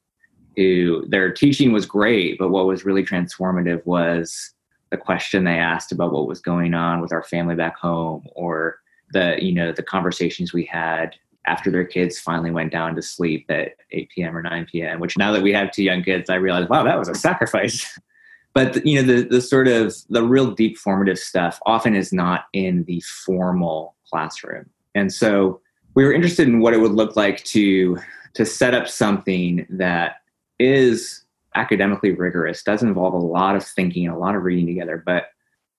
who 0.56 1.04
their 1.08 1.32
teaching 1.32 1.72
was 1.72 1.86
great, 1.86 2.38
but 2.38 2.50
what 2.50 2.66
was 2.66 2.84
really 2.84 3.04
transformative 3.04 3.84
was 3.86 4.52
the 4.90 4.96
question 4.96 5.44
they 5.44 5.58
asked 5.58 5.92
about 5.92 6.12
what 6.12 6.26
was 6.26 6.40
going 6.40 6.74
on 6.74 7.00
with 7.00 7.12
our 7.12 7.22
family 7.22 7.54
back 7.54 7.76
home 7.76 8.26
or 8.34 8.78
the, 9.12 9.36
you 9.40 9.52
know, 9.52 9.72
the 9.72 9.82
conversations 9.82 10.52
we 10.52 10.64
had 10.64 11.14
after 11.46 11.70
their 11.70 11.84
kids 11.84 12.18
finally 12.18 12.50
went 12.50 12.70
down 12.70 12.94
to 12.94 13.02
sleep 13.02 13.46
at 13.48 13.72
8 13.90 14.10
p.m. 14.10 14.36
or 14.36 14.42
9 14.42 14.66
p.m., 14.70 15.00
which 15.00 15.16
now 15.16 15.32
that 15.32 15.42
we 15.42 15.52
have 15.52 15.72
two 15.72 15.82
young 15.82 16.02
kids, 16.02 16.30
I 16.30 16.36
realized, 16.36 16.68
wow, 16.68 16.84
that 16.84 16.98
was 16.98 17.08
a 17.08 17.14
sacrifice. 17.14 17.98
but 18.54 18.84
you 18.84 19.00
know 19.00 19.14
the 19.14 19.26
the 19.26 19.40
sort 19.40 19.68
of 19.68 19.94
the 20.10 20.22
real 20.22 20.50
deep 20.50 20.76
formative 20.76 21.18
stuff 21.18 21.58
often 21.66 21.94
is 21.94 22.12
not 22.12 22.46
in 22.52 22.84
the 22.84 23.00
formal 23.00 23.94
classroom 24.08 24.68
and 24.94 25.12
so 25.12 25.60
we 25.94 26.04
were 26.04 26.12
interested 26.12 26.48
in 26.48 26.60
what 26.60 26.74
it 26.74 26.78
would 26.78 26.92
look 26.92 27.16
like 27.16 27.42
to 27.44 27.98
to 28.34 28.44
set 28.44 28.74
up 28.74 28.88
something 28.88 29.66
that 29.68 30.16
is 30.62 31.24
academically 31.54 32.12
rigorous 32.12 32.62
does 32.62 32.82
involve 32.82 33.14
a 33.14 33.18
lot 33.18 33.56
of 33.56 33.64
thinking 33.64 34.06
and 34.06 34.14
a 34.14 34.18
lot 34.18 34.34
of 34.34 34.42
reading 34.42 34.66
together 34.66 35.02
but 35.04 35.26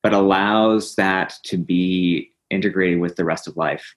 but 0.01 0.13
allows 0.13 0.95
that 0.95 1.35
to 1.43 1.57
be 1.57 2.31
integrated 2.49 2.99
with 2.99 3.15
the 3.15 3.25
rest 3.25 3.47
of 3.47 3.57
life 3.57 3.95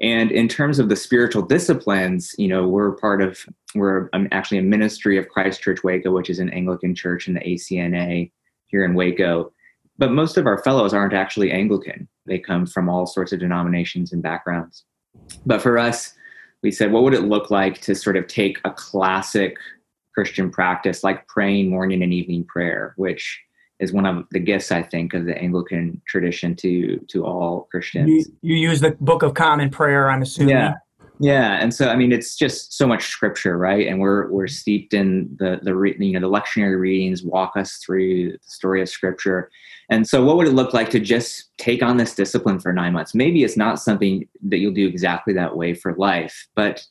and 0.00 0.30
in 0.30 0.48
terms 0.48 0.78
of 0.78 0.88
the 0.88 0.96
spiritual 0.96 1.42
disciplines, 1.42 2.34
you 2.38 2.48
know, 2.48 2.66
we're 2.66 2.92
part 2.92 3.22
of, 3.22 3.44
we're 3.74 4.08
actually 4.32 4.58
a 4.58 4.62
ministry 4.62 5.16
of 5.18 5.28
Christ 5.28 5.62
Church 5.62 5.84
Waco, 5.84 6.10
which 6.10 6.30
is 6.30 6.38
an 6.38 6.50
Anglican 6.50 6.94
church 6.94 7.28
in 7.28 7.34
the 7.34 7.40
ACNA 7.40 8.30
here 8.66 8.84
in 8.84 8.94
Waco. 8.94 9.52
But 9.98 10.12
most 10.12 10.36
of 10.36 10.46
our 10.46 10.62
fellows 10.62 10.94
aren't 10.94 11.12
actually 11.12 11.52
Anglican. 11.52 12.08
They 12.26 12.38
come 12.38 12.66
from 12.66 12.88
all 12.88 13.06
sorts 13.06 13.32
of 13.32 13.40
denominations 13.40 14.12
and 14.12 14.22
backgrounds. 14.22 14.84
But 15.44 15.60
for 15.60 15.78
us, 15.78 16.14
we 16.62 16.70
said, 16.70 16.92
what 16.92 17.02
would 17.02 17.14
it 17.14 17.22
look 17.24 17.50
like 17.50 17.80
to 17.82 17.94
sort 17.94 18.16
of 18.16 18.26
take 18.26 18.58
a 18.64 18.70
classic 18.70 19.56
Christian 20.20 20.50
practice 20.50 21.02
like 21.02 21.26
praying 21.28 21.70
morning 21.70 22.02
and 22.02 22.12
evening 22.12 22.44
prayer, 22.44 22.92
which 22.96 23.40
is 23.78 23.90
one 23.90 24.04
of 24.04 24.26
the 24.32 24.38
gifts 24.38 24.70
I 24.70 24.82
think 24.82 25.14
of 25.14 25.24
the 25.24 25.34
Anglican 25.38 25.98
tradition 26.06 26.54
to 26.56 26.98
to 27.08 27.24
all 27.24 27.68
Christians. 27.70 28.10
You, 28.42 28.54
you 28.54 28.68
use 28.68 28.82
the 28.82 28.90
Book 29.00 29.22
of 29.22 29.32
Common 29.32 29.70
Prayer, 29.70 30.10
I'm 30.10 30.20
assuming. 30.20 30.50
Yeah, 30.50 30.74
yeah, 31.20 31.56
and 31.58 31.72
so 31.72 31.88
I 31.88 31.96
mean, 31.96 32.12
it's 32.12 32.36
just 32.36 32.74
so 32.74 32.86
much 32.86 33.06
scripture, 33.06 33.56
right? 33.56 33.86
And 33.86 33.98
we're 33.98 34.30
we're 34.30 34.46
steeped 34.46 34.92
in 34.92 35.34
the 35.38 35.58
the 35.62 35.72
you 35.98 36.12
know 36.12 36.20
the 36.20 36.38
lectionary 36.38 36.78
readings 36.78 37.22
walk 37.22 37.56
us 37.56 37.76
through 37.76 38.32
the 38.32 38.38
story 38.42 38.82
of 38.82 38.90
scripture. 38.90 39.50
And 39.88 40.06
so, 40.06 40.22
what 40.22 40.36
would 40.36 40.48
it 40.48 40.52
look 40.52 40.74
like 40.74 40.90
to 40.90 41.00
just 41.00 41.48
take 41.56 41.82
on 41.82 41.96
this 41.96 42.14
discipline 42.14 42.60
for 42.60 42.74
nine 42.74 42.92
months? 42.92 43.14
Maybe 43.14 43.42
it's 43.42 43.56
not 43.56 43.80
something 43.80 44.28
that 44.50 44.58
you'll 44.58 44.74
do 44.74 44.86
exactly 44.86 45.32
that 45.32 45.56
way 45.56 45.72
for 45.72 45.94
life, 45.94 46.46
but 46.54 46.84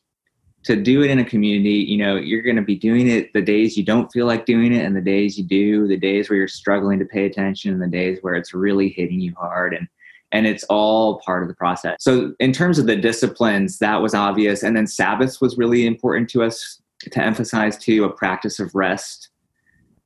to 0.69 0.75
do 0.75 1.01
it 1.01 1.09
in 1.09 1.17
a 1.17 1.25
community, 1.25 1.77
you 1.77 1.97
know, 1.97 2.15
you're 2.15 2.43
going 2.43 2.55
to 2.55 2.61
be 2.61 2.75
doing 2.75 3.07
it 3.07 3.33
the 3.33 3.41
days 3.41 3.75
you 3.75 3.83
don't 3.83 4.11
feel 4.11 4.27
like 4.27 4.45
doing 4.45 4.71
it 4.71 4.85
and 4.85 4.95
the 4.95 5.01
days 5.01 5.35
you 5.35 5.43
do, 5.43 5.87
the 5.87 5.97
days 5.97 6.29
where 6.29 6.37
you're 6.37 6.47
struggling 6.47 6.99
to 6.99 7.05
pay 7.05 7.25
attention 7.25 7.73
and 7.73 7.81
the 7.81 7.87
days 7.87 8.19
where 8.21 8.35
it's 8.35 8.53
really 8.53 8.89
hitting 8.89 9.19
you 9.19 9.33
hard 9.35 9.73
and 9.73 9.87
and 10.31 10.45
it's 10.45 10.63
all 10.65 11.19
part 11.25 11.41
of 11.41 11.49
the 11.49 11.55
process. 11.55 11.95
So 11.99 12.35
in 12.39 12.53
terms 12.53 12.77
of 12.77 12.85
the 12.85 12.95
disciplines, 12.95 13.79
that 13.79 13.99
was 13.99 14.13
obvious 14.13 14.61
and 14.61 14.77
then 14.77 14.85
Sabbaths 14.85 15.41
was 15.41 15.57
really 15.57 15.87
important 15.87 16.29
to 16.31 16.43
us 16.43 16.79
to 17.01 17.19
emphasize 17.19 17.75
too 17.75 18.03
a 18.03 18.11
practice 18.11 18.59
of 18.59 18.75
rest 18.75 19.29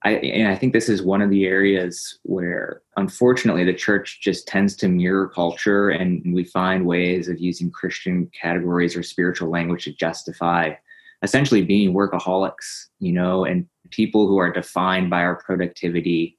I, 0.05 0.15
and 0.15 0.49
I 0.49 0.55
think 0.55 0.73
this 0.73 0.89
is 0.89 1.01
one 1.01 1.21
of 1.21 1.29
the 1.29 1.45
areas 1.45 2.19
where, 2.23 2.81
unfortunately, 2.97 3.63
the 3.63 3.73
church 3.73 4.19
just 4.21 4.47
tends 4.47 4.75
to 4.77 4.89
mirror 4.89 5.29
culture, 5.29 5.89
and 5.89 6.21
we 6.33 6.43
find 6.43 6.85
ways 6.85 7.29
of 7.29 7.39
using 7.39 7.71
Christian 7.71 8.29
categories 8.39 8.97
or 8.97 9.03
spiritual 9.03 9.49
language 9.49 9.85
to 9.85 9.93
justify 9.93 10.73
essentially 11.21 11.61
being 11.61 11.93
workaholics, 11.93 12.87
you 12.99 13.13
know, 13.13 13.45
and 13.45 13.65
people 13.91 14.27
who 14.27 14.37
are 14.37 14.51
defined 14.51 15.09
by 15.09 15.21
our 15.21 15.37
productivity. 15.37 16.37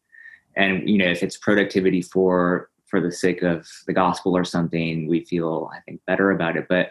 And 0.56 0.88
you 0.88 0.98
know, 0.98 1.08
if 1.08 1.22
it's 1.22 1.38
productivity 1.38 2.02
for 2.02 2.68
for 2.86 3.00
the 3.00 3.10
sake 3.10 3.42
of 3.42 3.66
the 3.86 3.94
gospel 3.94 4.36
or 4.36 4.44
something, 4.44 5.08
we 5.08 5.24
feel 5.24 5.70
I 5.74 5.80
think 5.80 6.02
better 6.06 6.30
about 6.30 6.56
it. 6.56 6.66
But 6.68 6.90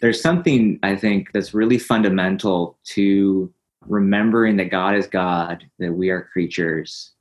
there's 0.00 0.20
something 0.20 0.78
I 0.82 0.96
think 0.96 1.32
that's 1.32 1.54
really 1.54 1.78
fundamental 1.78 2.78
to 2.84 3.52
remembering 3.86 4.56
that 4.56 4.70
God 4.70 4.94
is 4.94 5.06
God, 5.06 5.64
that 5.78 5.92
we 5.92 6.10
are 6.10 6.28
creatures, 6.32 7.12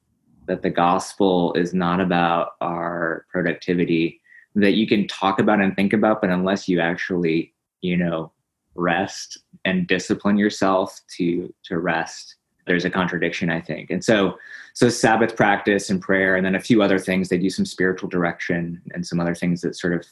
that 0.48 0.62
the 0.62 0.70
gospel 0.70 1.53
is 1.53 1.74
not 1.74 2.00
about 2.00 2.51
our 2.62 3.25
productivity, 3.32 4.22
that 4.55 4.74
you 4.74 4.88
can 4.88 5.08
talk 5.08 5.39
about 5.39 5.62
and 5.62 5.75
think 5.75 5.93
about, 5.93 6.22
but 6.22 6.29
unless 6.29 6.67
you 6.67 6.79
actually, 6.79 7.53
you 7.82 7.98
know, 7.98 8.32
rest 8.75 9.38
and 9.65 9.88
discipline 9.88 10.38
yourself 10.38 11.00
to 11.17 11.53
to 11.63 11.79
rest, 11.79 12.36
there's 12.65 12.86
a 12.86 12.89
contradiction, 12.89 13.50
I 13.50 13.62
think. 13.62 13.89
And 13.89 14.03
so 14.03 14.38
so 14.74 14.89
Sabbath 14.89 15.36
practice 15.36 15.89
and 15.89 16.01
prayer, 16.01 16.36
and 16.36 16.46
then 16.46 16.55
a 16.55 16.60
few 16.60 16.82
other 16.82 17.00
things. 17.00 17.29
They 17.29 17.38
do 17.38 17.50
some 17.50 17.65
spiritual 17.65 18.10
direction 18.10 18.82
and 18.93 19.05
some 19.05 19.20
other 19.20 19.36
things 19.36 19.62
that 19.62 19.75
sort 19.75 19.93
of 19.93 20.05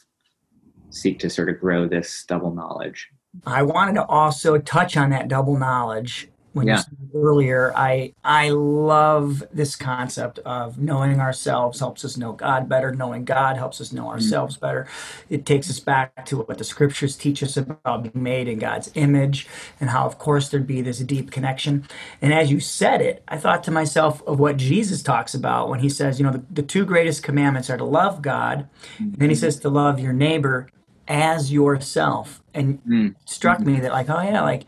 seek 0.89 1.19
to 1.19 1.29
sort 1.29 1.49
of 1.49 1.59
grow 1.59 1.87
this 1.87 2.23
double 2.27 2.53
knowledge. 2.53 3.09
I 3.45 3.63
wanted 3.63 3.93
to 3.95 4.05
also 4.05 4.57
touch 4.57 4.97
on 4.97 5.09
that 5.11 5.27
double 5.27 5.57
knowledge 5.57 6.30
when 6.53 6.67
yeah. 6.67 6.77
you 6.77 6.81
said 6.83 6.97
earlier, 7.15 7.73
I 7.75 8.13
I 8.23 8.49
love 8.49 9.43
this 9.53 9.75
concept 9.75 10.39
of 10.39 10.77
knowing 10.77 11.19
ourselves 11.19 11.79
helps 11.79 12.03
us 12.03 12.17
know 12.17 12.33
God 12.33 12.67
better. 12.67 12.93
Knowing 12.93 13.23
God 13.23 13.57
helps 13.57 13.79
us 13.79 13.93
know 13.93 14.03
mm-hmm. 14.03 14.11
ourselves 14.11 14.55
mm-hmm. 14.55 14.65
better. 14.65 14.87
It 15.29 15.45
takes 15.45 15.69
us 15.69 15.79
back 15.79 16.25
to 16.25 16.37
what 16.37 16.57
the 16.57 16.63
scriptures 16.63 17.15
teach 17.15 17.41
us 17.41 17.55
about 17.57 18.03
being 18.03 18.23
made 18.23 18.47
in 18.47 18.59
God's 18.59 18.91
image 18.95 19.47
and 19.79 19.89
how, 19.89 20.05
of 20.05 20.17
course, 20.17 20.49
there'd 20.49 20.67
be 20.67 20.81
this 20.81 20.99
deep 20.99 21.31
connection. 21.31 21.87
And 22.21 22.33
as 22.33 22.51
you 22.51 22.59
said 22.59 23.01
it, 23.01 23.23
I 23.27 23.37
thought 23.37 23.63
to 23.65 23.71
myself 23.71 24.21
of 24.27 24.39
what 24.39 24.57
Jesus 24.57 25.01
talks 25.01 25.33
about 25.33 25.69
when 25.69 25.79
he 25.79 25.89
says, 25.89 26.19
you 26.19 26.25
know, 26.25 26.33
the, 26.33 26.43
the 26.51 26.63
two 26.63 26.85
greatest 26.85 27.23
commandments 27.23 27.69
are 27.69 27.77
to 27.77 27.85
love 27.85 28.21
God, 28.21 28.67
mm-hmm. 28.95 29.03
and 29.03 29.15
then 29.15 29.29
he 29.29 29.35
mm-hmm. 29.35 29.41
says 29.41 29.59
to 29.59 29.69
love 29.69 29.99
your 29.99 30.13
neighbor 30.13 30.67
as 31.07 31.51
yourself. 31.51 32.43
And 32.53 32.79
mm-hmm. 32.83 33.07
struck 33.23 33.61
me 33.61 33.79
that 33.79 33.93
like, 33.93 34.09
oh 34.09 34.21
yeah, 34.21 34.41
like 34.41 34.63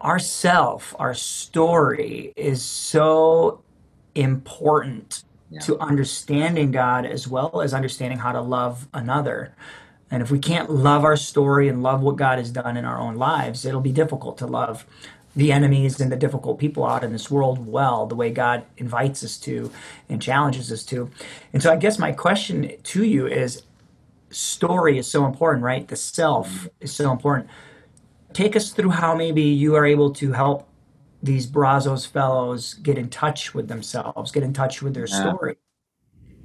our 0.00 0.18
self, 0.18 0.94
our 0.98 1.14
story 1.14 2.32
is 2.36 2.62
so 2.62 3.62
important 4.14 5.24
yeah. 5.50 5.60
to 5.60 5.78
understanding 5.78 6.70
God 6.70 7.06
as 7.06 7.28
well 7.28 7.60
as 7.60 7.74
understanding 7.74 8.18
how 8.18 8.32
to 8.32 8.40
love 8.40 8.88
another. 8.94 9.54
And 10.10 10.22
if 10.22 10.30
we 10.30 10.38
can't 10.38 10.70
love 10.70 11.04
our 11.04 11.16
story 11.16 11.68
and 11.68 11.82
love 11.82 12.02
what 12.02 12.16
God 12.16 12.38
has 12.38 12.50
done 12.50 12.76
in 12.76 12.84
our 12.84 12.98
own 12.98 13.16
lives, 13.16 13.64
it'll 13.64 13.80
be 13.80 13.92
difficult 13.92 14.38
to 14.38 14.46
love 14.46 14.84
the 15.34 15.50
enemies 15.50 16.00
and 16.00 16.12
the 16.12 16.16
difficult 16.16 16.58
people 16.58 16.84
out 16.84 17.02
in 17.02 17.12
this 17.12 17.30
world 17.30 17.66
well, 17.66 18.06
the 18.06 18.14
way 18.14 18.30
God 18.30 18.64
invites 18.76 19.24
us 19.24 19.38
to 19.38 19.72
and 20.08 20.20
challenges 20.20 20.70
us 20.70 20.84
to. 20.84 21.10
And 21.52 21.62
so 21.62 21.72
I 21.72 21.76
guess 21.76 21.98
my 21.98 22.12
question 22.12 22.72
to 22.82 23.04
you 23.04 23.26
is 23.26 23.62
story 24.30 24.98
is 24.98 25.06
so 25.06 25.24
important, 25.24 25.64
right? 25.64 25.88
The 25.88 25.96
self 25.96 26.50
mm-hmm. 26.50 26.66
is 26.80 26.92
so 26.92 27.10
important 27.10 27.48
take 28.32 28.56
us 28.56 28.70
through 28.70 28.90
how 28.90 29.14
maybe 29.14 29.42
you 29.42 29.74
are 29.74 29.86
able 29.86 30.12
to 30.14 30.32
help 30.32 30.68
these 31.22 31.46
Brazos 31.46 32.04
fellows 32.04 32.74
get 32.74 32.98
in 32.98 33.08
touch 33.08 33.54
with 33.54 33.68
themselves, 33.68 34.32
get 34.32 34.42
in 34.42 34.52
touch 34.52 34.82
with 34.82 34.94
their 34.94 35.06
story. 35.06 35.56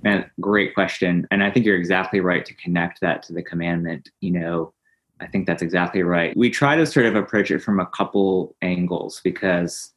Man, 0.04 0.30
great 0.40 0.76
question. 0.76 1.28
And 1.32 1.44
I 1.44 1.50
think 1.50 1.66
you're 1.66 1.78
exactly 1.78 2.20
right 2.20 2.46
to 2.46 2.54
connect 2.56 3.02
that 3.02 3.24
to 3.24 3.34
the 3.34 3.42
commandment. 3.42 4.10
You 4.22 4.32
know, 4.32 4.74
I 5.20 5.26
think 5.26 5.48
that's 5.48 5.64
exactly 5.64 6.04
right. 6.04 6.38
We 6.38 6.52
try 6.52 6.76
to 6.76 6.86
sort 6.86 7.08
of 7.08 7.16
approach 7.16 7.50
it 7.50 7.60
from 7.60 7.80
a 7.80 7.88
couple 7.88 8.56
angles 8.62 9.20
because 9.24 9.94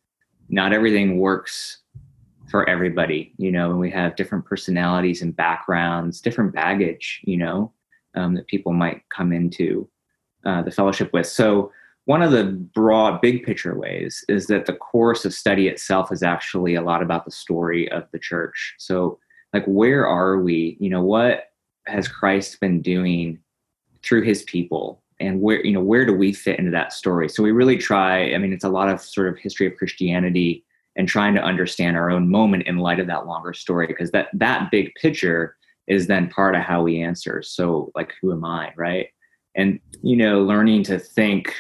not 0.49 0.73
everything 0.73 1.19
works 1.19 1.83
for 2.51 2.69
everybody, 2.69 3.33
you 3.37 3.53
know, 3.53 3.71
and 3.71 3.79
we 3.79 3.91
have 3.91 4.17
different 4.17 4.45
personalities 4.45 5.23
and 5.23 5.37
backgrounds, 5.37 6.21
different 6.21 6.53
baggage, 6.53 7.21
you 7.25 7.37
know, 7.37 7.73
um, 8.17 8.35
that 8.35 8.49
people 8.49 8.73
might 8.73 9.03
come 9.15 9.33
into 9.33 9.89
uh, 10.45 10.63
the 10.63 10.71
fellowship 10.71 11.13
with. 11.13 11.27
So, 11.27 11.71
one 12.05 12.23
of 12.23 12.33
the 12.33 12.45
broad, 12.45 13.21
big 13.21 13.45
picture 13.45 13.79
ways 13.79 14.25
is 14.29 14.47
that 14.47 14.67
the 14.67 14.73
course 14.73 15.25
of 15.25 15.35
study 15.35 15.69
itself 15.69 16.11
is 16.11 16.23
actually 16.23 16.75
a 16.75 16.83
lot 16.83 17.03
about 17.03 17.25
the 17.25 17.31
story 17.31 17.91
of 17.91 18.05
the 18.13 18.19
church. 18.19 18.75
So, 18.79 19.19
like, 19.53 19.65
where 19.67 20.07
are 20.07 20.41
we? 20.41 20.77
You 20.81 20.91
know, 20.91 21.03
what 21.03 21.51
has 21.87 22.09
Christ 22.09 22.61
been 22.61 22.83
doing 22.83 23.39
through 24.03 24.23
his 24.23 24.43
people? 24.45 25.03
And 25.21 25.41
where, 25.41 25.65
you 25.65 25.73
know, 25.73 25.83
where 25.83 26.07
do 26.07 26.15
we 26.15 26.33
fit 26.33 26.59
into 26.59 26.71
that 26.71 26.93
story? 26.93 27.29
So, 27.29 27.43
we 27.43 27.53
really 27.53 27.77
try, 27.77 28.33
I 28.33 28.39
mean, 28.39 28.53
it's 28.53 28.65
a 28.65 28.71
lot 28.71 28.89
of 28.89 29.01
sort 29.01 29.29
of 29.29 29.39
history 29.39 29.67
of 29.67 29.77
Christianity 29.77 30.65
and 30.97 31.09
trying 31.09 31.35
to 31.35 31.43
understand 31.43 31.97
our 31.97 32.11
own 32.11 32.29
moment 32.29 32.67
in 32.67 32.79
light 32.79 33.01
of 33.01 33.07
that 33.07 33.27
longer 33.27 33.53
story 33.53 33.87
because 33.87 34.11
that 34.11 34.29
that 34.35 34.71
big 34.71 34.93
picture 34.95 35.57
is 35.87 36.07
then 36.07 36.29
part 36.29 36.55
of 36.55 36.63
how 36.63 36.83
we 36.83 37.01
answer 37.01 37.43
so 37.43 37.91
like 37.95 38.13
who 38.21 38.33
am 38.33 38.45
i 38.45 38.73
right 38.77 39.09
and 39.57 39.81
you 40.03 40.17
know 40.17 40.43
learning 40.43 40.83
to 40.83 40.99
think 40.99 41.55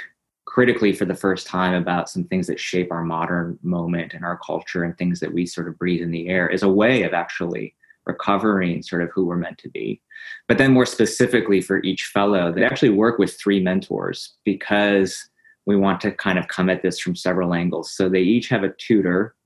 critically 0.51 0.93
for 0.93 1.05
the 1.05 1.15
first 1.15 1.47
time 1.47 1.75
about 1.75 2.11
some 2.11 2.25
things 2.25 2.49
that 2.49 2.59
shape 2.59 2.91
our 2.91 3.05
modern 3.05 3.57
moment 3.63 4.15
and 4.15 4.25
our 4.25 4.37
culture 4.45 4.83
and 4.83 4.99
things 4.99 5.21
that 5.21 5.33
we 5.33 5.47
sort 5.47 5.69
of 5.69 5.79
breathe 5.79 6.03
in 6.03 6.11
the 6.11 6.29
air 6.29 6.49
is 6.49 6.65
a 6.65 6.69
way 6.69 7.05
of 7.05 7.15
actually 7.15 7.73
recovering 8.05 8.83
sort 8.83 9.01
of 9.01 9.11
who 9.15 9.25
we're 9.25 9.37
meant 9.37 9.59
to 9.59 9.69
be. 9.69 10.03
But 10.49 10.59
then, 10.59 10.73
more 10.73 10.87
specifically 10.87 11.61
for 11.61 11.81
each 11.85 12.07
fellow, 12.07 12.51
they 12.51 12.65
actually 12.65 12.91
work 12.91 13.17
with 13.17 13.39
three 13.39 13.61
mentors 13.61 14.35
because 14.45 15.25
we 15.67 15.77
want 15.77 16.01
to 16.01 16.11
kind 16.11 16.37
of 16.37 16.49
come 16.49 16.69
at 16.69 16.83
this 16.83 16.99
from 16.99 17.15
several 17.15 17.55
angles. 17.55 17.93
So 17.93 18.09
they 18.09 18.23
each 18.23 18.49
have 18.49 18.65
a 18.65 18.75
tutor 18.77 19.37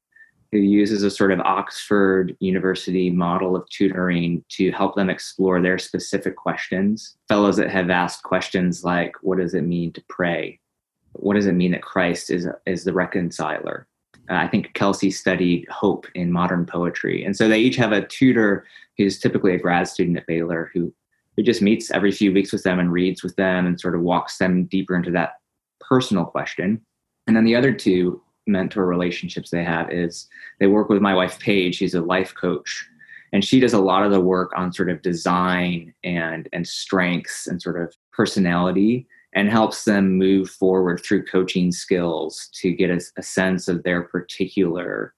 who 0.53 0.59
uses 0.59 1.03
a 1.03 1.11
sort 1.11 1.33
of 1.33 1.41
Oxford 1.41 2.35
University 2.41 3.11
model 3.11 3.57
of 3.57 3.69
tutoring 3.69 4.43
to 4.53 4.71
help 4.71 4.95
them 4.95 5.11
explore 5.11 5.61
their 5.61 5.77
specific 5.77 6.37
questions. 6.37 7.19
Fellows 7.29 7.59
that 7.59 7.69
have 7.69 7.91
asked 7.91 8.23
questions 8.23 8.85
like, 8.85 9.13
what 9.21 9.37
does 9.37 9.53
it 9.53 9.63
mean 9.63 9.93
to 9.93 10.05
pray? 10.09 10.61
What 11.14 11.35
does 11.35 11.47
it 11.47 11.52
mean 11.52 11.73
that 11.73 11.83
Christ 11.83 12.30
is, 12.30 12.47
is 12.66 12.85
the 12.85 12.92
reconciler? 12.92 13.87
Uh, 14.30 14.35
I 14.35 14.49
think 14.49 14.73
Kelsey 14.75 15.11
studied 15.11 15.68
hope 15.68 16.06
in 16.14 16.33
modern 16.33 16.66
poetry. 16.66 17.25
And 17.25 17.37
so 17.37 17.49
they 17.49 17.59
each 17.59 17.76
have 17.76 17.92
a 17.92 18.06
tutor 18.06 18.64
who's 18.97 19.18
typically 19.18 19.54
a 19.54 19.59
grad 19.59 19.88
student 19.88 20.16
at 20.16 20.26
Baylor 20.26 20.71
who, 20.73 20.92
who 21.37 21.42
just 21.42 21.62
meets 21.62 21.90
every 21.90 22.12
few 22.12 22.33
weeks 22.33 22.52
with 22.52 22.62
them 22.62 22.78
and 22.78 22.92
reads 22.92 23.23
with 23.23 23.37
them 23.37 23.66
and 23.66 23.80
sort 23.80 23.94
of 23.94 24.00
walks 24.00 24.38
them 24.38 24.64
deeper 24.64 24.97
into 24.97 25.11
that 25.11 25.40
personal 25.80 26.25
question. 26.25 26.80
And 27.26 27.37
then 27.37 27.44
the 27.44 27.56
other 27.56 27.73
two 27.73 28.23
mentor 28.47 28.87
relationships 28.87 29.50
they 29.50 29.64
have 29.64 29.90
is 29.90 30.28
they 30.61 30.66
work 30.66 30.88
with 30.88 31.00
my 31.00 31.14
wife, 31.14 31.38
Paige. 31.38 31.76
She's 31.76 31.94
a 31.94 32.00
life 32.00 32.35
coach. 32.35 32.87
And 33.33 33.44
she 33.44 33.59
does 33.59 33.73
a 33.73 33.80
lot 33.80 34.04
of 34.04 34.12
the 34.12 34.21
work 34.21 34.52
on 34.56 34.73
sort 34.73 34.90
of 34.90 35.02
design 35.02 35.92
and, 36.04 36.49
and 36.52 36.66
strengths 36.66 37.47
and 37.47 37.61
sort 37.61 37.80
of 37.80 37.92
personality 38.12 39.06
and 39.35 39.50
helps 39.50 39.85
them 39.85 40.17
move 40.17 40.49
forward 40.49 41.00
through 41.00 41.25
coaching 41.25 41.73
skills 41.73 42.49
to 42.55 42.73
get 42.73 42.91
a, 42.91 43.00
a 43.19 43.23
sense 43.23 43.69
of 43.69 43.83
their 43.83 44.03
particular, 44.03 45.14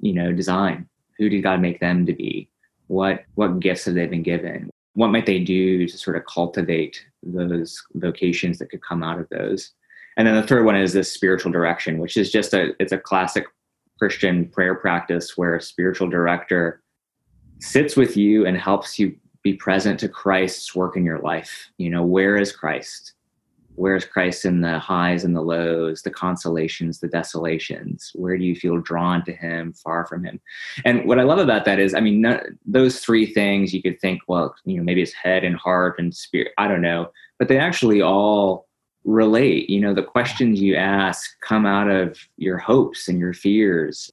you 0.00 0.12
know, 0.12 0.32
design. 0.32 0.88
Who 1.18 1.28
did 1.28 1.42
God 1.42 1.60
make 1.60 1.80
them 1.80 2.06
to 2.06 2.12
be? 2.12 2.48
What 2.88 3.24
what 3.34 3.60
gifts 3.60 3.84
have 3.84 3.94
they 3.94 4.06
been 4.06 4.22
given? 4.22 4.70
What 4.94 5.12
might 5.12 5.26
they 5.26 5.38
do 5.38 5.86
to 5.86 5.98
sort 5.98 6.16
of 6.16 6.26
cultivate 6.26 7.04
those 7.22 7.80
vocations 7.94 8.58
that 8.58 8.70
could 8.70 8.82
come 8.82 9.02
out 9.02 9.20
of 9.20 9.28
those? 9.28 9.72
And 10.16 10.26
then 10.26 10.34
the 10.34 10.46
third 10.46 10.64
one 10.64 10.76
is 10.76 10.92
this 10.92 11.12
spiritual 11.12 11.52
direction, 11.52 11.98
which 11.98 12.16
is 12.16 12.32
just 12.32 12.52
a 12.52 12.74
it's 12.80 12.92
a 12.92 12.98
classic 12.98 13.46
Christian 13.98 14.48
prayer 14.48 14.74
practice 14.74 15.36
where 15.36 15.54
a 15.54 15.62
spiritual 15.62 16.08
director 16.08 16.82
sits 17.60 17.96
with 17.96 18.16
you 18.16 18.46
and 18.46 18.56
helps 18.56 18.98
you 18.98 19.14
be 19.42 19.54
present 19.54 20.00
to 20.00 20.08
Christ's 20.08 20.74
work 20.74 20.96
in 20.96 21.04
your 21.04 21.20
life. 21.20 21.70
You 21.78 21.90
know, 21.90 22.02
where 22.02 22.36
is 22.36 22.50
Christ? 22.50 23.14
Where 23.76 23.96
is 23.96 24.04
Christ 24.04 24.44
in 24.44 24.60
the 24.60 24.78
highs 24.78 25.24
and 25.24 25.34
the 25.34 25.40
lows, 25.40 26.02
the 26.02 26.10
consolations, 26.10 27.00
the 27.00 27.08
desolations? 27.08 28.12
Where 28.14 28.36
do 28.36 28.44
you 28.44 28.54
feel 28.54 28.78
drawn 28.78 29.24
to 29.24 29.32
Him, 29.32 29.72
far 29.72 30.06
from 30.06 30.24
Him? 30.24 30.40
And 30.84 31.06
what 31.06 31.18
I 31.18 31.22
love 31.22 31.38
about 31.38 31.64
that 31.64 31.78
is, 31.78 31.94
I 31.94 32.00
mean, 32.00 32.24
those 32.66 33.00
three 33.00 33.26
things 33.26 33.72
you 33.72 33.82
could 33.82 34.00
think, 34.00 34.20
well, 34.28 34.54
you 34.64 34.76
know, 34.76 34.82
maybe 34.82 35.02
it's 35.02 35.12
head 35.12 35.44
and 35.44 35.56
heart 35.56 35.98
and 35.98 36.14
spirit. 36.14 36.52
I 36.58 36.68
don't 36.68 36.82
know, 36.82 37.10
but 37.38 37.48
they 37.48 37.58
actually 37.58 38.02
all 38.02 38.66
relate 39.04 39.70
you 39.70 39.80
know 39.80 39.94
the 39.94 40.02
questions 40.02 40.60
you 40.60 40.76
ask 40.76 41.30
come 41.40 41.64
out 41.64 41.88
of 41.88 42.18
your 42.36 42.58
hopes 42.58 43.08
and 43.08 43.18
your 43.18 43.32
fears 43.32 44.10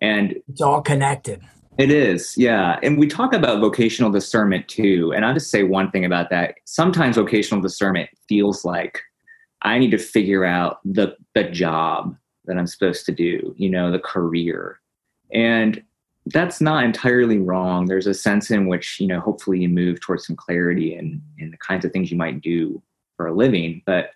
and 0.00 0.34
it's 0.48 0.62
all 0.62 0.80
connected 0.80 1.42
it 1.78 1.90
is 1.90 2.36
yeah. 2.36 2.78
And 2.82 2.98
we 2.98 3.06
talk 3.06 3.32
about 3.32 3.60
vocational 3.60 4.10
discernment 4.10 4.68
too. 4.68 5.12
And 5.14 5.24
i'll 5.24 5.34
just 5.34 5.50
say 5.50 5.62
one 5.62 5.90
thing 5.90 6.04
about 6.04 6.30
that. 6.30 6.56
Sometimes 6.64 7.16
vocational 7.16 7.62
discernment 7.62 8.10
feels 8.28 8.64
like 8.64 9.00
i 9.62 9.78
need 9.78 9.90
to 9.90 9.98
figure 9.98 10.44
out 10.44 10.80
the 10.84 11.16
the 11.34 11.44
job 11.44 12.16
that 12.46 12.56
i'm 12.56 12.66
supposed 12.66 13.04
to 13.06 13.12
do 13.12 13.54
you 13.56 13.70
know 13.70 13.90
the 13.90 13.98
career. 13.98 14.80
And 15.32 15.82
that's 16.26 16.60
not 16.60 16.84
entirely 16.84 17.38
wrong. 17.38 17.86
There's 17.86 18.06
a 18.06 18.14
sense 18.14 18.50
in 18.50 18.66
which 18.66 19.00
you 19.00 19.06
know 19.06 19.20
hopefully 19.20 19.60
you 19.60 19.68
move 19.68 20.00
towards 20.00 20.26
some 20.26 20.36
clarity 20.36 20.94
in 20.94 21.22
in 21.38 21.50
the 21.50 21.56
kinds 21.56 21.84
of 21.84 21.92
things 21.92 22.10
you 22.10 22.16
might 22.16 22.40
do 22.40 22.82
for 23.16 23.26
a 23.26 23.34
living. 23.34 23.82
But 23.86 24.10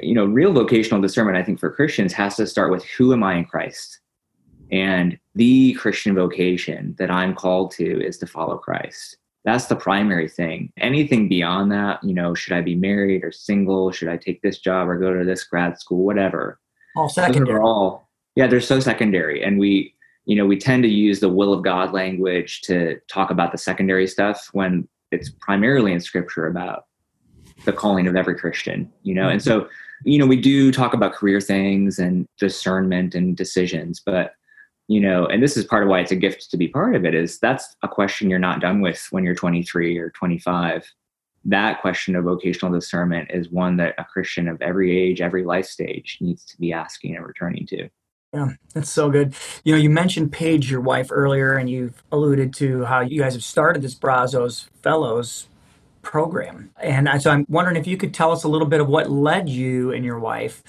you 0.00 0.14
know, 0.14 0.24
real 0.24 0.52
vocational 0.52 1.00
discernment, 1.00 1.36
I 1.36 1.42
think, 1.42 1.60
for 1.60 1.70
Christians 1.70 2.12
has 2.14 2.36
to 2.36 2.46
start 2.46 2.70
with 2.70 2.84
who 2.84 3.12
am 3.12 3.22
I 3.22 3.36
in 3.36 3.44
Christ? 3.44 4.00
And 4.72 5.18
the 5.34 5.74
Christian 5.74 6.14
vocation 6.14 6.94
that 6.98 7.10
I'm 7.10 7.34
called 7.34 7.70
to 7.72 8.04
is 8.04 8.18
to 8.18 8.26
follow 8.26 8.56
Christ. 8.56 9.16
That's 9.44 9.66
the 9.66 9.76
primary 9.76 10.28
thing. 10.28 10.72
Anything 10.76 11.28
beyond 11.28 11.70
that, 11.70 12.02
you 12.02 12.12
know, 12.12 12.34
should 12.34 12.52
I 12.52 12.62
be 12.62 12.74
married 12.74 13.22
or 13.22 13.30
single? 13.30 13.92
Should 13.92 14.08
I 14.08 14.16
take 14.16 14.42
this 14.42 14.58
job 14.58 14.88
or 14.88 14.98
go 14.98 15.16
to 15.16 15.24
this 15.24 15.44
grad 15.44 15.78
school? 15.78 16.04
Whatever. 16.04 16.58
All 16.96 17.08
secondary. 17.08 17.60
All, 17.60 18.08
yeah, 18.34 18.48
they're 18.48 18.60
so 18.60 18.80
secondary. 18.80 19.44
And 19.44 19.58
we, 19.58 19.94
you 20.24 20.34
know, 20.34 20.46
we 20.46 20.58
tend 20.58 20.82
to 20.82 20.88
use 20.88 21.20
the 21.20 21.28
will 21.28 21.52
of 21.52 21.62
God 21.62 21.92
language 21.92 22.62
to 22.62 22.98
talk 23.08 23.30
about 23.30 23.52
the 23.52 23.58
secondary 23.58 24.08
stuff 24.08 24.48
when 24.52 24.88
it's 25.12 25.30
primarily 25.40 25.92
in 25.92 26.00
scripture 26.00 26.48
about 26.48 26.86
the 27.64 27.72
calling 27.72 28.08
of 28.08 28.16
every 28.16 28.34
Christian, 28.34 28.90
you 29.04 29.14
know? 29.14 29.28
And 29.28 29.40
so, 29.40 29.68
you 30.04 30.18
know, 30.18 30.26
we 30.26 30.40
do 30.40 30.72
talk 30.72 30.92
about 30.92 31.12
career 31.12 31.40
things 31.40 32.00
and 32.00 32.26
discernment 32.38 33.14
and 33.14 33.36
decisions, 33.36 34.02
but 34.04 34.32
you 34.88 35.00
know, 35.00 35.26
and 35.26 35.42
this 35.42 35.56
is 35.56 35.64
part 35.64 35.82
of 35.82 35.88
why 35.88 36.00
it's 36.00 36.12
a 36.12 36.16
gift 36.16 36.50
to 36.50 36.56
be 36.56 36.68
part 36.68 36.94
of 36.94 37.04
it 37.04 37.14
is 37.14 37.38
that's 37.38 37.74
a 37.82 37.88
question 37.88 38.30
you're 38.30 38.38
not 38.38 38.60
done 38.60 38.80
with 38.80 39.06
when 39.10 39.24
you're 39.24 39.34
23 39.34 39.98
or 39.98 40.10
25. 40.10 40.92
That 41.44 41.80
question 41.80 42.16
of 42.16 42.24
vocational 42.24 42.72
discernment 42.72 43.30
is 43.32 43.50
one 43.50 43.76
that 43.78 43.94
a 43.98 44.04
Christian 44.04 44.48
of 44.48 44.60
every 44.62 44.96
age, 44.96 45.20
every 45.20 45.44
life 45.44 45.66
stage 45.66 46.18
needs 46.20 46.44
to 46.46 46.58
be 46.58 46.72
asking 46.72 47.16
and 47.16 47.26
returning 47.26 47.66
to. 47.68 47.88
Yeah, 48.32 48.50
that's 48.74 48.90
so 48.90 49.10
good. 49.10 49.34
You 49.64 49.72
know, 49.72 49.78
you 49.78 49.88
mentioned 49.88 50.32
Paige, 50.32 50.70
your 50.70 50.80
wife, 50.80 51.08
earlier, 51.10 51.56
and 51.56 51.70
you've 51.70 52.02
alluded 52.12 52.52
to 52.54 52.84
how 52.84 53.00
you 53.00 53.20
guys 53.20 53.34
have 53.34 53.44
started 53.44 53.82
this 53.82 53.94
Brazos 53.94 54.68
Fellows 54.82 55.48
program. 56.02 56.70
And 56.80 57.08
so 57.20 57.30
I'm 57.30 57.46
wondering 57.48 57.76
if 57.76 57.86
you 57.86 57.96
could 57.96 58.12
tell 58.12 58.30
us 58.32 58.44
a 58.44 58.48
little 58.48 58.68
bit 58.68 58.80
of 58.80 58.88
what 58.88 59.10
led 59.10 59.48
you 59.48 59.92
and 59.92 60.04
your 60.04 60.18
wife 60.18 60.62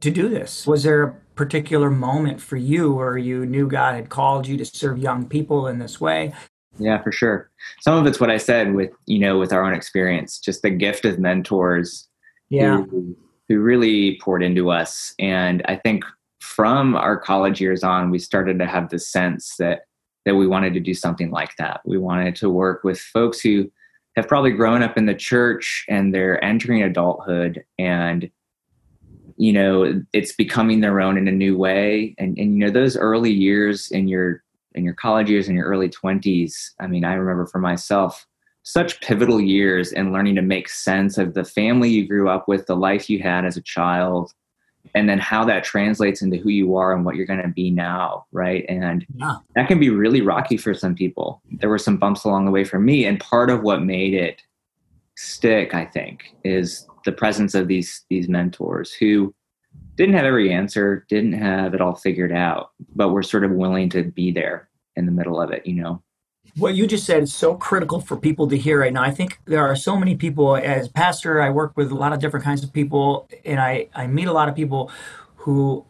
to 0.00 0.10
do 0.10 0.28
this. 0.28 0.66
Was 0.66 0.82
there 0.82 1.20
particular 1.36 1.90
moment 1.90 2.40
for 2.40 2.56
you 2.56 2.92
where 2.92 3.16
you 3.18 3.46
knew 3.46 3.68
God 3.68 3.94
had 3.94 4.08
called 4.08 4.46
you 4.46 4.56
to 4.56 4.64
serve 4.64 4.98
young 4.98 5.28
people 5.28 5.68
in 5.68 5.78
this 5.78 6.00
way? 6.00 6.34
Yeah, 6.78 7.02
for 7.02 7.12
sure. 7.12 7.50
Some 7.80 7.98
of 7.98 8.06
it's 8.06 8.20
what 8.20 8.30
I 8.30 8.38
said 8.38 8.74
with, 8.74 8.90
you 9.06 9.18
know, 9.18 9.38
with 9.38 9.52
our 9.52 9.64
own 9.64 9.74
experience, 9.74 10.38
just 10.38 10.62
the 10.62 10.70
gift 10.70 11.04
of 11.04 11.18
mentors 11.18 12.08
yeah. 12.48 12.82
who, 12.82 13.16
who 13.48 13.60
really 13.60 14.18
poured 14.20 14.42
into 14.42 14.70
us. 14.70 15.14
And 15.18 15.62
I 15.66 15.76
think 15.76 16.04
from 16.40 16.96
our 16.96 17.18
college 17.18 17.60
years 17.60 17.82
on, 17.84 18.10
we 18.10 18.18
started 18.18 18.58
to 18.58 18.66
have 18.66 18.88
the 18.88 18.98
sense 18.98 19.56
that 19.58 19.82
that 20.24 20.34
we 20.34 20.46
wanted 20.48 20.74
to 20.74 20.80
do 20.80 20.92
something 20.92 21.30
like 21.30 21.54
that. 21.56 21.80
We 21.84 21.98
wanted 21.98 22.34
to 22.36 22.50
work 22.50 22.82
with 22.82 22.98
folks 22.98 23.40
who 23.40 23.70
have 24.16 24.26
probably 24.26 24.50
grown 24.50 24.82
up 24.82 24.98
in 24.98 25.06
the 25.06 25.14
church 25.14 25.84
and 25.88 26.12
they're 26.12 26.42
entering 26.44 26.82
adulthood 26.82 27.62
and 27.78 28.28
you 29.36 29.52
know 29.52 30.02
it's 30.12 30.32
becoming 30.32 30.80
their 30.80 31.00
own 31.00 31.16
in 31.16 31.28
a 31.28 31.32
new 31.32 31.56
way. 31.56 32.14
And 32.18 32.38
and 32.38 32.54
you 32.54 32.58
know 32.58 32.70
those 32.70 32.96
early 32.96 33.32
years 33.32 33.90
in 33.90 34.08
your 34.08 34.42
in 34.74 34.84
your 34.84 34.94
college 34.94 35.30
years 35.30 35.48
in 35.48 35.56
your 35.56 35.66
early 35.66 35.88
20s 35.88 36.72
i 36.80 36.86
mean 36.86 37.02
i 37.02 37.14
remember 37.14 37.46
for 37.46 37.58
myself 37.58 38.26
such 38.62 39.00
pivotal 39.00 39.40
years 39.40 39.90
in 39.92 40.12
learning 40.12 40.34
to 40.34 40.42
make 40.42 40.68
sense 40.68 41.16
of 41.18 41.32
the 41.34 41.44
family 41.44 41.88
you 41.88 42.06
grew 42.06 42.28
up 42.28 42.46
with 42.46 42.66
the 42.66 42.76
life 42.76 43.08
you 43.08 43.18
had 43.18 43.46
as 43.46 43.56
a 43.56 43.62
child 43.62 44.34
and 44.94 45.08
then 45.08 45.18
how 45.18 45.44
that 45.44 45.64
translates 45.64 46.20
into 46.22 46.36
who 46.36 46.50
you 46.50 46.76
are 46.76 46.92
and 46.92 47.04
what 47.04 47.16
you're 47.16 47.26
going 47.26 47.42
to 47.42 47.48
be 47.48 47.70
now 47.70 48.24
right? 48.32 48.64
And 48.68 49.06
yeah. 49.14 49.36
that 49.54 49.66
can 49.68 49.80
be 49.80 49.90
really 49.90 50.20
rocky 50.20 50.56
for 50.56 50.74
some 50.74 50.94
people. 50.94 51.42
There 51.58 51.68
were 51.68 51.78
some 51.78 51.96
bumps 51.96 52.24
along 52.24 52.44
the 52.44 52.50
way 52.52 52.64
for 52.64 52.78
me 52.78 53.04
and 53.04 53.18
part 53.18 53.50
of 53.50 53.62
what 53.62 53.82
made 53.82 54.14
it 54.14 54.42
stick 55.16 55.74
i 55.74 55.84
think 55.84 56.36
is 56.44 56.86
the 57.06 57.12
presence 57.12 57.54
of 57.54 57.68
these 57.68 58.04
these 58.10 58.28
mentors 58.28 58.92
who 58.92 59.34
didn't 59.94 60.14
have 60.14 60.26
every 60.26 60.52
answer 60.52 61.06
didn't 61.08 61.32
have 61.32 61.72
it 61.72 61.80
all 61.80 61.94
figured 61.94 62.32
out 62.32 62.72
but 62.94 63.08
were 63.08 63.22
sort 63.22 63.44
of 63.44 63.52
willing 63.52 63.88
to 63.88 64.04
be 64.04 64.30
there 64.30 64.68
in 64.96 65.06
the 65.06 65.12
middle 65.12 65.40
of 65.40 65.50
it, 65.50 65.66
you 65.66 65.74
know. 65.74 66.02
What 66.56 66.74
you 66.74 66.86
just 66.86 67.04
said 67.04 67.22
is 67.22 67.34
so 67.34 67.54
critical 67.54 68.00
for 68.00 68.16
people 68.16 68.48
to 68.48 68.56
hear 68.56 68.80
right 68.80 68.92
now. 68.92 69.02
I 69.02 69.10
think 69.10 69.40
there 69.44 69.66
are 69.66 69.76
so 69.76 69.96
many 69.96 70.16
people, 70.16 70.56
as 70.56 70.88
pastor, 70.88 71.42
I 71.42 71.50
work 71.50 71.76
with 71.76 71.90
a 71.90 71.94
lot 71.94 72.14
of 72.14 72.18
different 72.18 72.44
kinds 72.44 72.64
of 72.64 72.72
people, 72.72 73.28
and 73.44 73.60
I, 73.60 73.88
I 73.94 74.06
meet 74.06 74.26
a 74.26 74.32
lot 74.32 74.48
of 74.48 74.54
people 74.54 74.90
who 75.34 75.84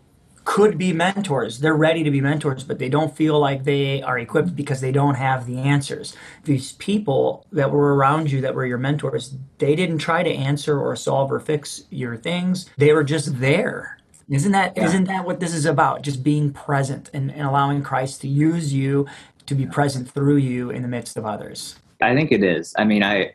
could 0.46 0.78
be 0.78 0.92
mentors. 0.92 1.58
They're 1.58 1.74
ready 1.74 2.04
to 2.04 2.10
be 2.10 2.20
mentors, 2.20 2.62
but 2.62 2.78
they 2.78 2.88
don't 2.88 3.14
feel 3.14 3.38
like 3.38 3.64
they 3.64 4.00
are 4.00 4.16
equipped 4.16 4.54
because 4.54 4.80
they 4.80 4.92
don't 4.92 5.16
have 5.16 5.44
the 5.44 5.58
answers. 5.58 6.16
These 6.44 6.72
people 6.72 7.44
that 7.50 7.72
were 7.72 7.96
around 7.96 8.30
you 8.30 8.40
that 8.40 8.54
were 8.54 8.64
your 8.64 8.78
mentors, 8.78 9.34
they 9.58 9.74
didn't 9.74 9.98
try 9.98 10.22
to 10.22 10.30
answer 10.30 10.80
or 10.80 10.94
solve 10.94 11.32
or 11.32 11.40
fix 11.40 11.84
your 11.90 12.16
things. 12.16 12.70
They 12.78 12.92
were 12.92 13.02
just 13.02 13.40
there. 13.40 13.98
Isn't 14.30 14.52
that 14.52 14.76
yeah. 14.76 14.86
not 14.86 15.06
that 15.08 15.26
what 15.26 15.40
this 15.40 15.52
is 15.52 15.66
about? 15.66 16.02
Just 16.02 16.22
being 16.22 16.52
present 16.52 17.10
and, 17.12 17.30
and 17.32 17.42
allowing 17.42 17.82
Christ 17.82 18.20
to 18.20 18.28
use 18.28 18.72
you 18.72 19.06
to 19.46 19.54
be 19.54 19.66
present 19.66 20.08
through 20.08 20.36
you 20.36 20.70
in 20.70 20.82
the 20.82 20.88
midst 20.88 21.16
of 21.16 21.26
others. 21.26 21.76
I 22.00 22.14
think 22.14 22.30
it 22.30 22.44
is. 22.44 22.72
I 22.78 22.84
mean, 22.84 23.02
I 23.02 23.34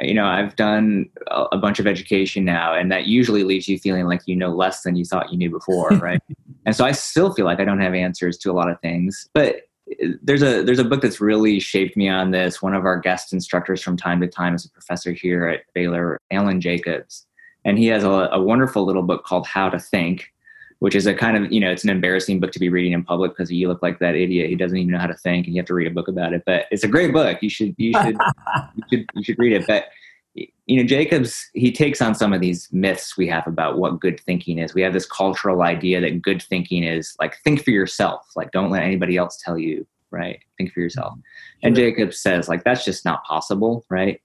you 0.00 0.14
know 0.14 0.26
i've 0.26 0.54
done 0.56 1.08
a 1.52 1.56
bunch 1.56 1.78
of 1.78 1.86
education 1.86 2.44
now 2.44 2.74
and 2.74 2.90
that 2.90 3.06
usually 3.06 3.44
leaves 3.44 3.68
you 3.68 3.78
feeling 3.78 4.06
like 4.06 4.20
you 4.26 4.36
know 4.36 4.50
less 4.50 4.82
than 4.82 4.96
you 4.96 5.04
thought 5.04 5.32
you 5.32 5.38
knew 5.38 5.50
before 5.50 5.88
right? 6.02 6.20
And 6.66 6.76
so 6.76 6.84
i 6.84 6.92
still 6.92 7.32
feel 7.32 7.44
like 7.44 7.60
i 7.60 7.64
don't 7.64 7.80
have 7.80 7.94
answers 7.94 8.38
to 8.38 8.50
a 8.50 8.54
lot 8.54 8.70
of 8.70 8.80
things 8.80 9.28
but 9.34 9.62
uh, 10.02 10.08
there's 10.22 10.42
a 10.42 10.62
there's 10.62 10.78
a 10.78 10.84
book 10.84 11.02
that's 11.02 11.20
really 11.20 11.58
shaped 11.60 11.96
me 11.96 12.10
on 12.10 12.30
this. 12.30 12.60
One 12.60 12.74
of 12.74 12.84
our 12.84 13.00
guest 13.00 13.32
instructors 13.32 13.80
from 13.80 13.96
time 13.96 14.20
to 14.20 14.26
time 14.26 14.54
is 14.54 14.66
a 14.66 14.70
professor 14.70 15.12
here 15.12 15.48
at 15.48 15.60
baylor 15.74 16.20
alan 16.30 16.60
jacobs 16.60 17.26
and 17.64 17.78
he 17.78 17.86
has 17.86 18.04
a, 18.04 18.08
a 18.08 18.40
wonderful 18.40 18.84
little 18.84 19.02
book 19.02 19.24
called 19.24 19.46
how 19.46 19.68
to 19.68 19.78
think 19.78 20.32
which 20.80 20.94
is 20.94 21.06
a 21.06 21.14
kind 21.14 21.36
of 21.36 21.50
you 21.52 21.60
know 21.60 21.70
it's 21.70 21.84
an 21.84 21.90
embarrassing 21.90 22.40
book 22.40 22.52
to 22.52 22.58
be 22.58 22.68
reading 22.68 22.92
in 22.92 23.02
public 23.02 23.32
because 23.32 23.50
you 23.50 23.68
look 23.68 23.82
like 23.82 23.98
that 23.98 24.14
idiot 24.14 24.48
He 24.48 24.56
doesn't 24.56 24.76
even 24.76 24.92
know 24.92 24.98
how 24.98 25.06
to 25.06 25.14
think 25.14 25.46
and 25.46 25.54
you 25.54 25.60
have 25.60 25.66
to 25.66 25.74
read 25.74 25.86
a 25.86 25.94
book 25.94 26.08
about 26.08 26.32
it. 26.32 26.42
But 26.46 26.66
it's 26.70 26.84
a 26.84 26.88
great 26.88 27.12
book. 27.12 27.38
You 27.42 27.50
should 27.50 27.74
you 27.78 27.92
should 27.92 28.16
you 28.76 28.82
should 28.90 29.06
you 29.14 29.24
should 29.24 29.38
read 29.38 29.52
it. 29.52 29.66
But 29.66 29.86
you 30.34 30.76
know 30.76 30.84
jacobs 30.84 31.48
he 31.54 31.72
takes 31.72 32.00
on 32.00 32.14
some 32.14 32.32
of 32.32 32.40
these 32.40 32.68
myths 32.70 33.16
we 33.16 33.26
have 33.26 33.46
about 33.46 33.78
what 33.78 34.00
good 34.00 34.20
thinking 34.20 34.58
is. 34.58 34.74
We 34.74 34.82
have 34.82 34.92
this 34.92 35.06
cultural 35.06 35.62
idea 35.62 36.00
that 36.00 36.22
good 36.22 36.42
thinking 36.42 36.84
is 36.84 37.14
like 37.20 37.36
think 37.38 37.64
for 37.64 37.70
yourself. 37.70 38.26
Like 38.36 38.52
don't 38.52 38.70
let 38.70 38.82
anybody 38.82 39.16
else 39.16 39.40
tell 39.42 39.58
you 39.58 39.86
right? 40.10 40.40
Think 40.56 40.72
for 40.72 40.80
yourself. 40.80 41.12
Mm-hmm. 41.12 41.66
and 41.66 41.76
jacobs 41.76 42.20
says 42.20 42.48
like 42.48 42.64
that's 42.64 42.84
just 42.84 43.04
not 43.04 43.24
possible 43.24 43.84
right? 43.90 44.20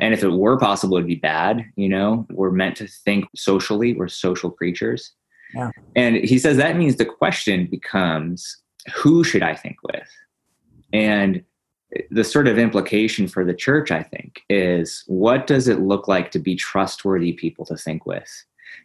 And 0.00 0.12
if 0.12 0.24
it 0.24 0.30
were 0.30 0.58
possible 0.58 0.96
it'd 0.96 1.06
be 1.06 1.14
bad 1.14 1.64
you 1.76 1.88
know? 1.88 2.26
We're 2.30 2.50
meant 2.50 2.76
to 2.78 2.88
think 2.88 3.26
socially. 3.36 3.94
We're 3.94 4.08
social 4.08 4.50
creatures 4.50 5.12
yeah. 5.54 5.70
And 5.96 6.16
he 6.16 6.38
says 6.38 6.56
that 6.56 6.76
means 6.76 6.96
the 6.96 7.04
question 7.04 7.66
becomes 7.66 8.58
who 8.94 9.24
should 9.24 9.42
I 9.42 9.54
think 9.54 9.76
with? 9.82 10.08
And 10.92 11.42
the 12.10 12.24
sort 12.24 12.48
of 12.48 12.58
implication 12.58 13.28
for 13.28 13.44
the 13.44 13.54
church, 13.54 13.90
I 13.90 14.02
think, 14.02 14.42
is 14.48 15.04
what 15.06 15.46
does 15.46 15.68
it 15.68 15.80
look 15.80 16.08
like 16.08 16.30
to 16.32 16.38
be 16.38 16.56
trustworthy 16.56 17.32
people 17.32 17.64
to 17.66 17.76
think 17.76 18.06
with? 18.06 18.30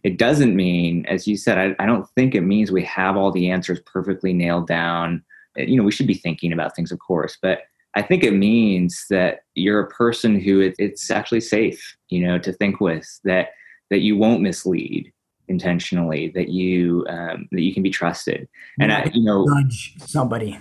It 0.03 0.17
doesn't 0.17 0.55
mean, 0.55 1.05
as 1.07 1.27
you 1.27 1.35
said, 1.35 1.57
I, 1.57 1.83
I 1.83 1.85
don't 1.87 2.07
think 2.09 2.35
it 2.35 2.41
means 2.41 2.71
we 2.71 2.83
have 2.83 3.17
all 3.17 3.31
the 3.31 3.49
answers 3.49 3.79
perfectly 3.85 4.33
nailed 4.33 4.67
down. 4.67 5.23
You 5.55 5.77
know, 5.77 5.83
we 5.83 5.91
should 5.91 6.07
be 6.07 6.13
thinking 6.13 6.53
about 6.53 6.75
things, 6.75 6.91
of 6.91 6.99
course, 6.99 7.37
but 7.41 7.63
I 7.95 8.03
think 8.03 8.23
it 8.23 8.33
means 8.33 9.05
that 9.09 9.41
you're 9.55 9.79
a 9.79 9.89
person 9.89 10.39
who 10.39 10.59
it, 10.59 10.75
it's 10.77 11.09
actually 11.09 11.41
safe, 11.41 11.97
you 12.09 12.25
know, 12.25 12.37
to 12.37 12.53
think 12.53 12.79
with 12.79 13.19
that 13.23 13.49
that 13.89 13.99
you 13.99 14.15
won't 14.15 14.41
mislead, 14.41 15.11
intentionally 15.49 16.29
that 16.35 16.49
you 16.49 17.05
um, 17.09 17.47
that 17.51 17.61
you 17.61 17.73
can 17.73 17.83
be 17.83 17.89
trusted. 17.89 18.47
And 18.79 18.91
I, 18.91 19.11
you 19.13 19.23
know 19.23 19.43
nudge 19.43 19.95
somebody. 19.99 20.57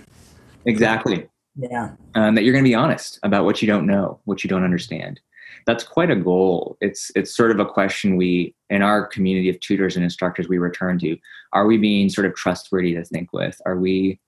Exactly. 0.65 1.27
Yeah. 1.55 1.91
Um, 2.15 2.35
that 2.35 2.43
you're 2.43 2.53
going 2.53 2.63
to 2.63 2.69
be 2.69 2.75
honest 2.75 3.19
about 3.23 3.45
what 3.45 3.61
you 3.61 3.67
don't 3.67 3.85
know 3.85 4.19
what 4.25 4.43
you 4.43 4.49
don't 4.49 4.63
understand. 4.63 5.19
That's 5.65 5.83
quite 5.83 6.09
a 6.09 6.15
goal. 6.15 6.77
It's 6.81 7.11
it's 7.15 7.35
sort 7.35 7.51
of 7.51 7.59
a 7.59 7.65
question 7.65 8.17
we 8.17 8.55
in 8.69 8.81
our 8.81 9.05
community 9.05 9.49
of 9.49 9.59
tutors 9.59 9.95
and 9.95 10.03
instructors 10.03 10.47
we 10.47 10.57
return 10.57 10.99
to 10.99 11.17
are 11.53 11.65
we 11.65 11.77
being 11.77 12.09
sort 12.09 12.27
of 12.27 12.35
trustworthy 12.35 12.93
to 12.93 13.03
think 13.03 13.33
with? 13.33 13.59
Are 13.65 13.77
we 13.77 14.19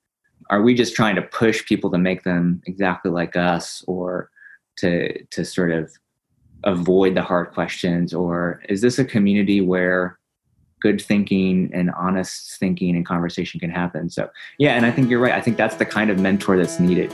are 0.50 0.62
we 0.62 0.74
just 0.74 0.96
trying 0.96 1.16
to 1.16 1.22
push 1.22 1.66
people 1.66 1.90
to 1.92 1.98
make 1.98 2.24
them 2.24 2.62
exactly 2.66 3.12
like 3.12 3.36
us 3.36 3.84
or 3.88 4.30
to 4.78 5.24
to 5.26 5.46
sort 5.46 5.72
of 5.72 5.92
avoid 6.64 7.16
the 7.16 7.22
hard 7.22 7.52
questions? 7.52 8.14
Or 8.14 8.62
is 8.68 8.82
this 8.82 9.00
a 9.00 9.06
community 9.06 9.62
where 9.62 10.20
good 10.82 11.02
thinking 11.02 11.70
and 11.74 11.92
honest 11.92 12.60
thinking 12.60 12.96
and 12.96 13.06
conversation 13.06 13.60
can 13.60 13.70
happen. 13.70 14.10
So, 14.10 14.30
yeah, 14.58 14.74
and 14.74 14.86
I 14.86 14.92
think 14.92 15.10
you're 15.10 15.20
right. 15.20 15.34
I 15.34 15.42
think 15.42 15.56
that's 15.56 15.76
the 15.76 15.86
kind 15.86 16.10
of 16.10 16.20
mentor 16.20 16.58
that's 16.58 16.80
needed. 16.80 17.14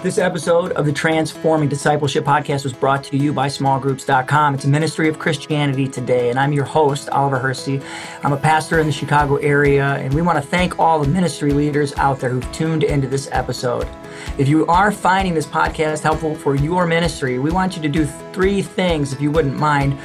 This 0.00 0.16
episode 0.16 0.70
of 0.72 0.86
the 0.86 0.92
Transforming 0.92 1.68
Discipleship 1.68 2.24
podcast 2.24 2.62
was 2.62 2.72
brought 2.72 3.02
to 3.04 3.16
you 3.16 3.32
by 3.32 3.48
smallgroups.com. 3.48 4.54
It's 4.54 4.64
a 4.64 4.68
ministry 4.68 5.08
of 5.08 5.18
Christianity 5.18 5.88
today, 5.88 6.30
and 6.30 6.38
I'm 6.38 6.52
your 6.52 6.64
host, 6.64 7.10
Oliver 7.10 7.40
Hersey. 7.40 7.80
I'm 8.22 8.32
a 8.32 8.36
pastor 8.36 8.78
in 8.78 8.86
the 8.86 8.92
Chicago 8.92 9.36
area, 9.36 9.96
and 9.96 10.14
we 10.14 10.22
want 10.22 10.36
to 10.40 10.48
thank 10.48 10.78
all 10.78 11.00
the 11.00 11.08
ministry 11.08 11.52
leaders 11.52 11.92
out 11.94 12.20
there 12.20 12.30
who've 12.30 12.52
tuned 12.52 12.84
into 12.84 13.08
this 13.08 13.28
episode. 13.32 13.88
If 14.38 14.48
you 14.48 14.66
are 14.66 14.92
finding 14.92 15.34
this 15.34 15.46
podcast 15.46 16.02
helpful 16.02 16.34
for 16.34 16.54
your 16.54 16.86
ministry, 16.86 17.38
we 17.38 17.50
want 17.50 17.76
you 17.76 17.82
to 17.82 17.88
do 17.88 18.06
three 18.32 18.62
things 18.62 19.12
if 19.12 19.20
you 19.20 19.30
wouldn't 19.30 19.56
mind. 19.56 19.98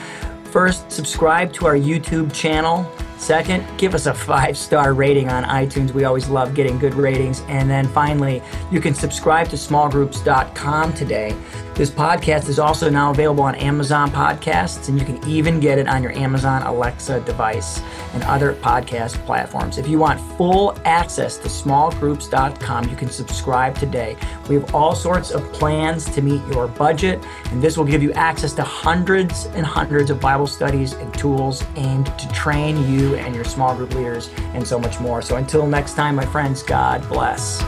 First, 0.46 0.92
subscribe 0.92 1.52
to 1.54 1.66
our 1.66 1.76
YouTube 1.76 2.32
channel. 2.34 2.90
Second, 3.18 3.66
give 3.78 3.96
us 3.96 4.06
a 4.06 4.14
five 4.14 4.58
star 4.58 4.94
rating 4.94 5.30
on 5.30 5.46
iTunes. 5.46 5.94
We 5.94 6.04
always 6.04 6.28
love 6.28 6.54
getting 6.54 6.78
good 6.78 6.94
ratings. 6.94 7.42
And 7.48 7.70
then 7.70 7.88
finally, 7.88 8.42
you 8.70 8.82
can 8.82 8.94
subscribe 8.94 9.48
to 9.50 9.56
smallgroups.com 9.56 10.94
today. 10.94 11.36
This 11.76 11.90
podcast 11.90 12.50
is 12.50 12.60
also 12.60 12.88
now 12.88 13.10
available 13.10 13.44
on 13.44 13.56
Amazon 13.56 14.12
Podcasts, 14.12 14.90
and 14.90 15.00
you 15.00 15.04
can 15.04 15.28
even 15.28 15.60
get 15.60 15.80
it 15.80 15.88
on 15.88 16.04
your 16.04 16.12
Amazon 16.12 16.62
Alexa 16.62 17.22
device 17.22 17.82
and 18.14 18.22
other 18.26 18.54
podcast 18.54 19.14
platforms. 19.26 19.80
If 19.80 19.88
you 19.88 19.98
want 19.98 20.22
full 20.38 20.78
access 20.86 21.36
to 21.38 21.48
smallgroups.com, 21.48 22.90
you 22.90 22.96
can 22.96 23.10
subscribe 23.10 23.76
today. 23.76 24.16
We 24.48 24.54
have 24.54 24.76
all 24.76 24.94
sorts 24.94 25.32
of 25.32 25.52
plans 25.52 26.06
to 26.12 26.22
meet 26.22 26.46
your 26.54 26.68
budget, 26.68 27.26
and 27.46 27.60
this 27.60 27.76
will 27.76 27.86
give 27.86 28.04
you 28.04 28.14
access 28.14 28.54
to 28.54 28.62
hundreds 28.62 29.48
and 29.48 29.66
hundreds 29.66 30.12
of 30.12 30.20
Bible 30.20 30.46
studies 30.46 30.94
and 30.94 31.12
tools 31.16 31.64
aimed 31.76 32.06
to 32.20 32.28
train 32.34 32.88
you 32.88 33.16
and 33.16 33.34
your 33.34 33.46
small 33.46 33.76
group 33.76 33.96
leaders 33.96 34.30
and 34.54 34.66
so 34.66 34.78
much 34.78 35.00
more. 35.00 35.24
So 35.24 35.38
until 35.38 35.66
next 35.66 35.96
time, 35.96 36.18
my 36.18 36.26
friends, 36.28 36.62
God 36.62 37.08
bless. 37.10 37.64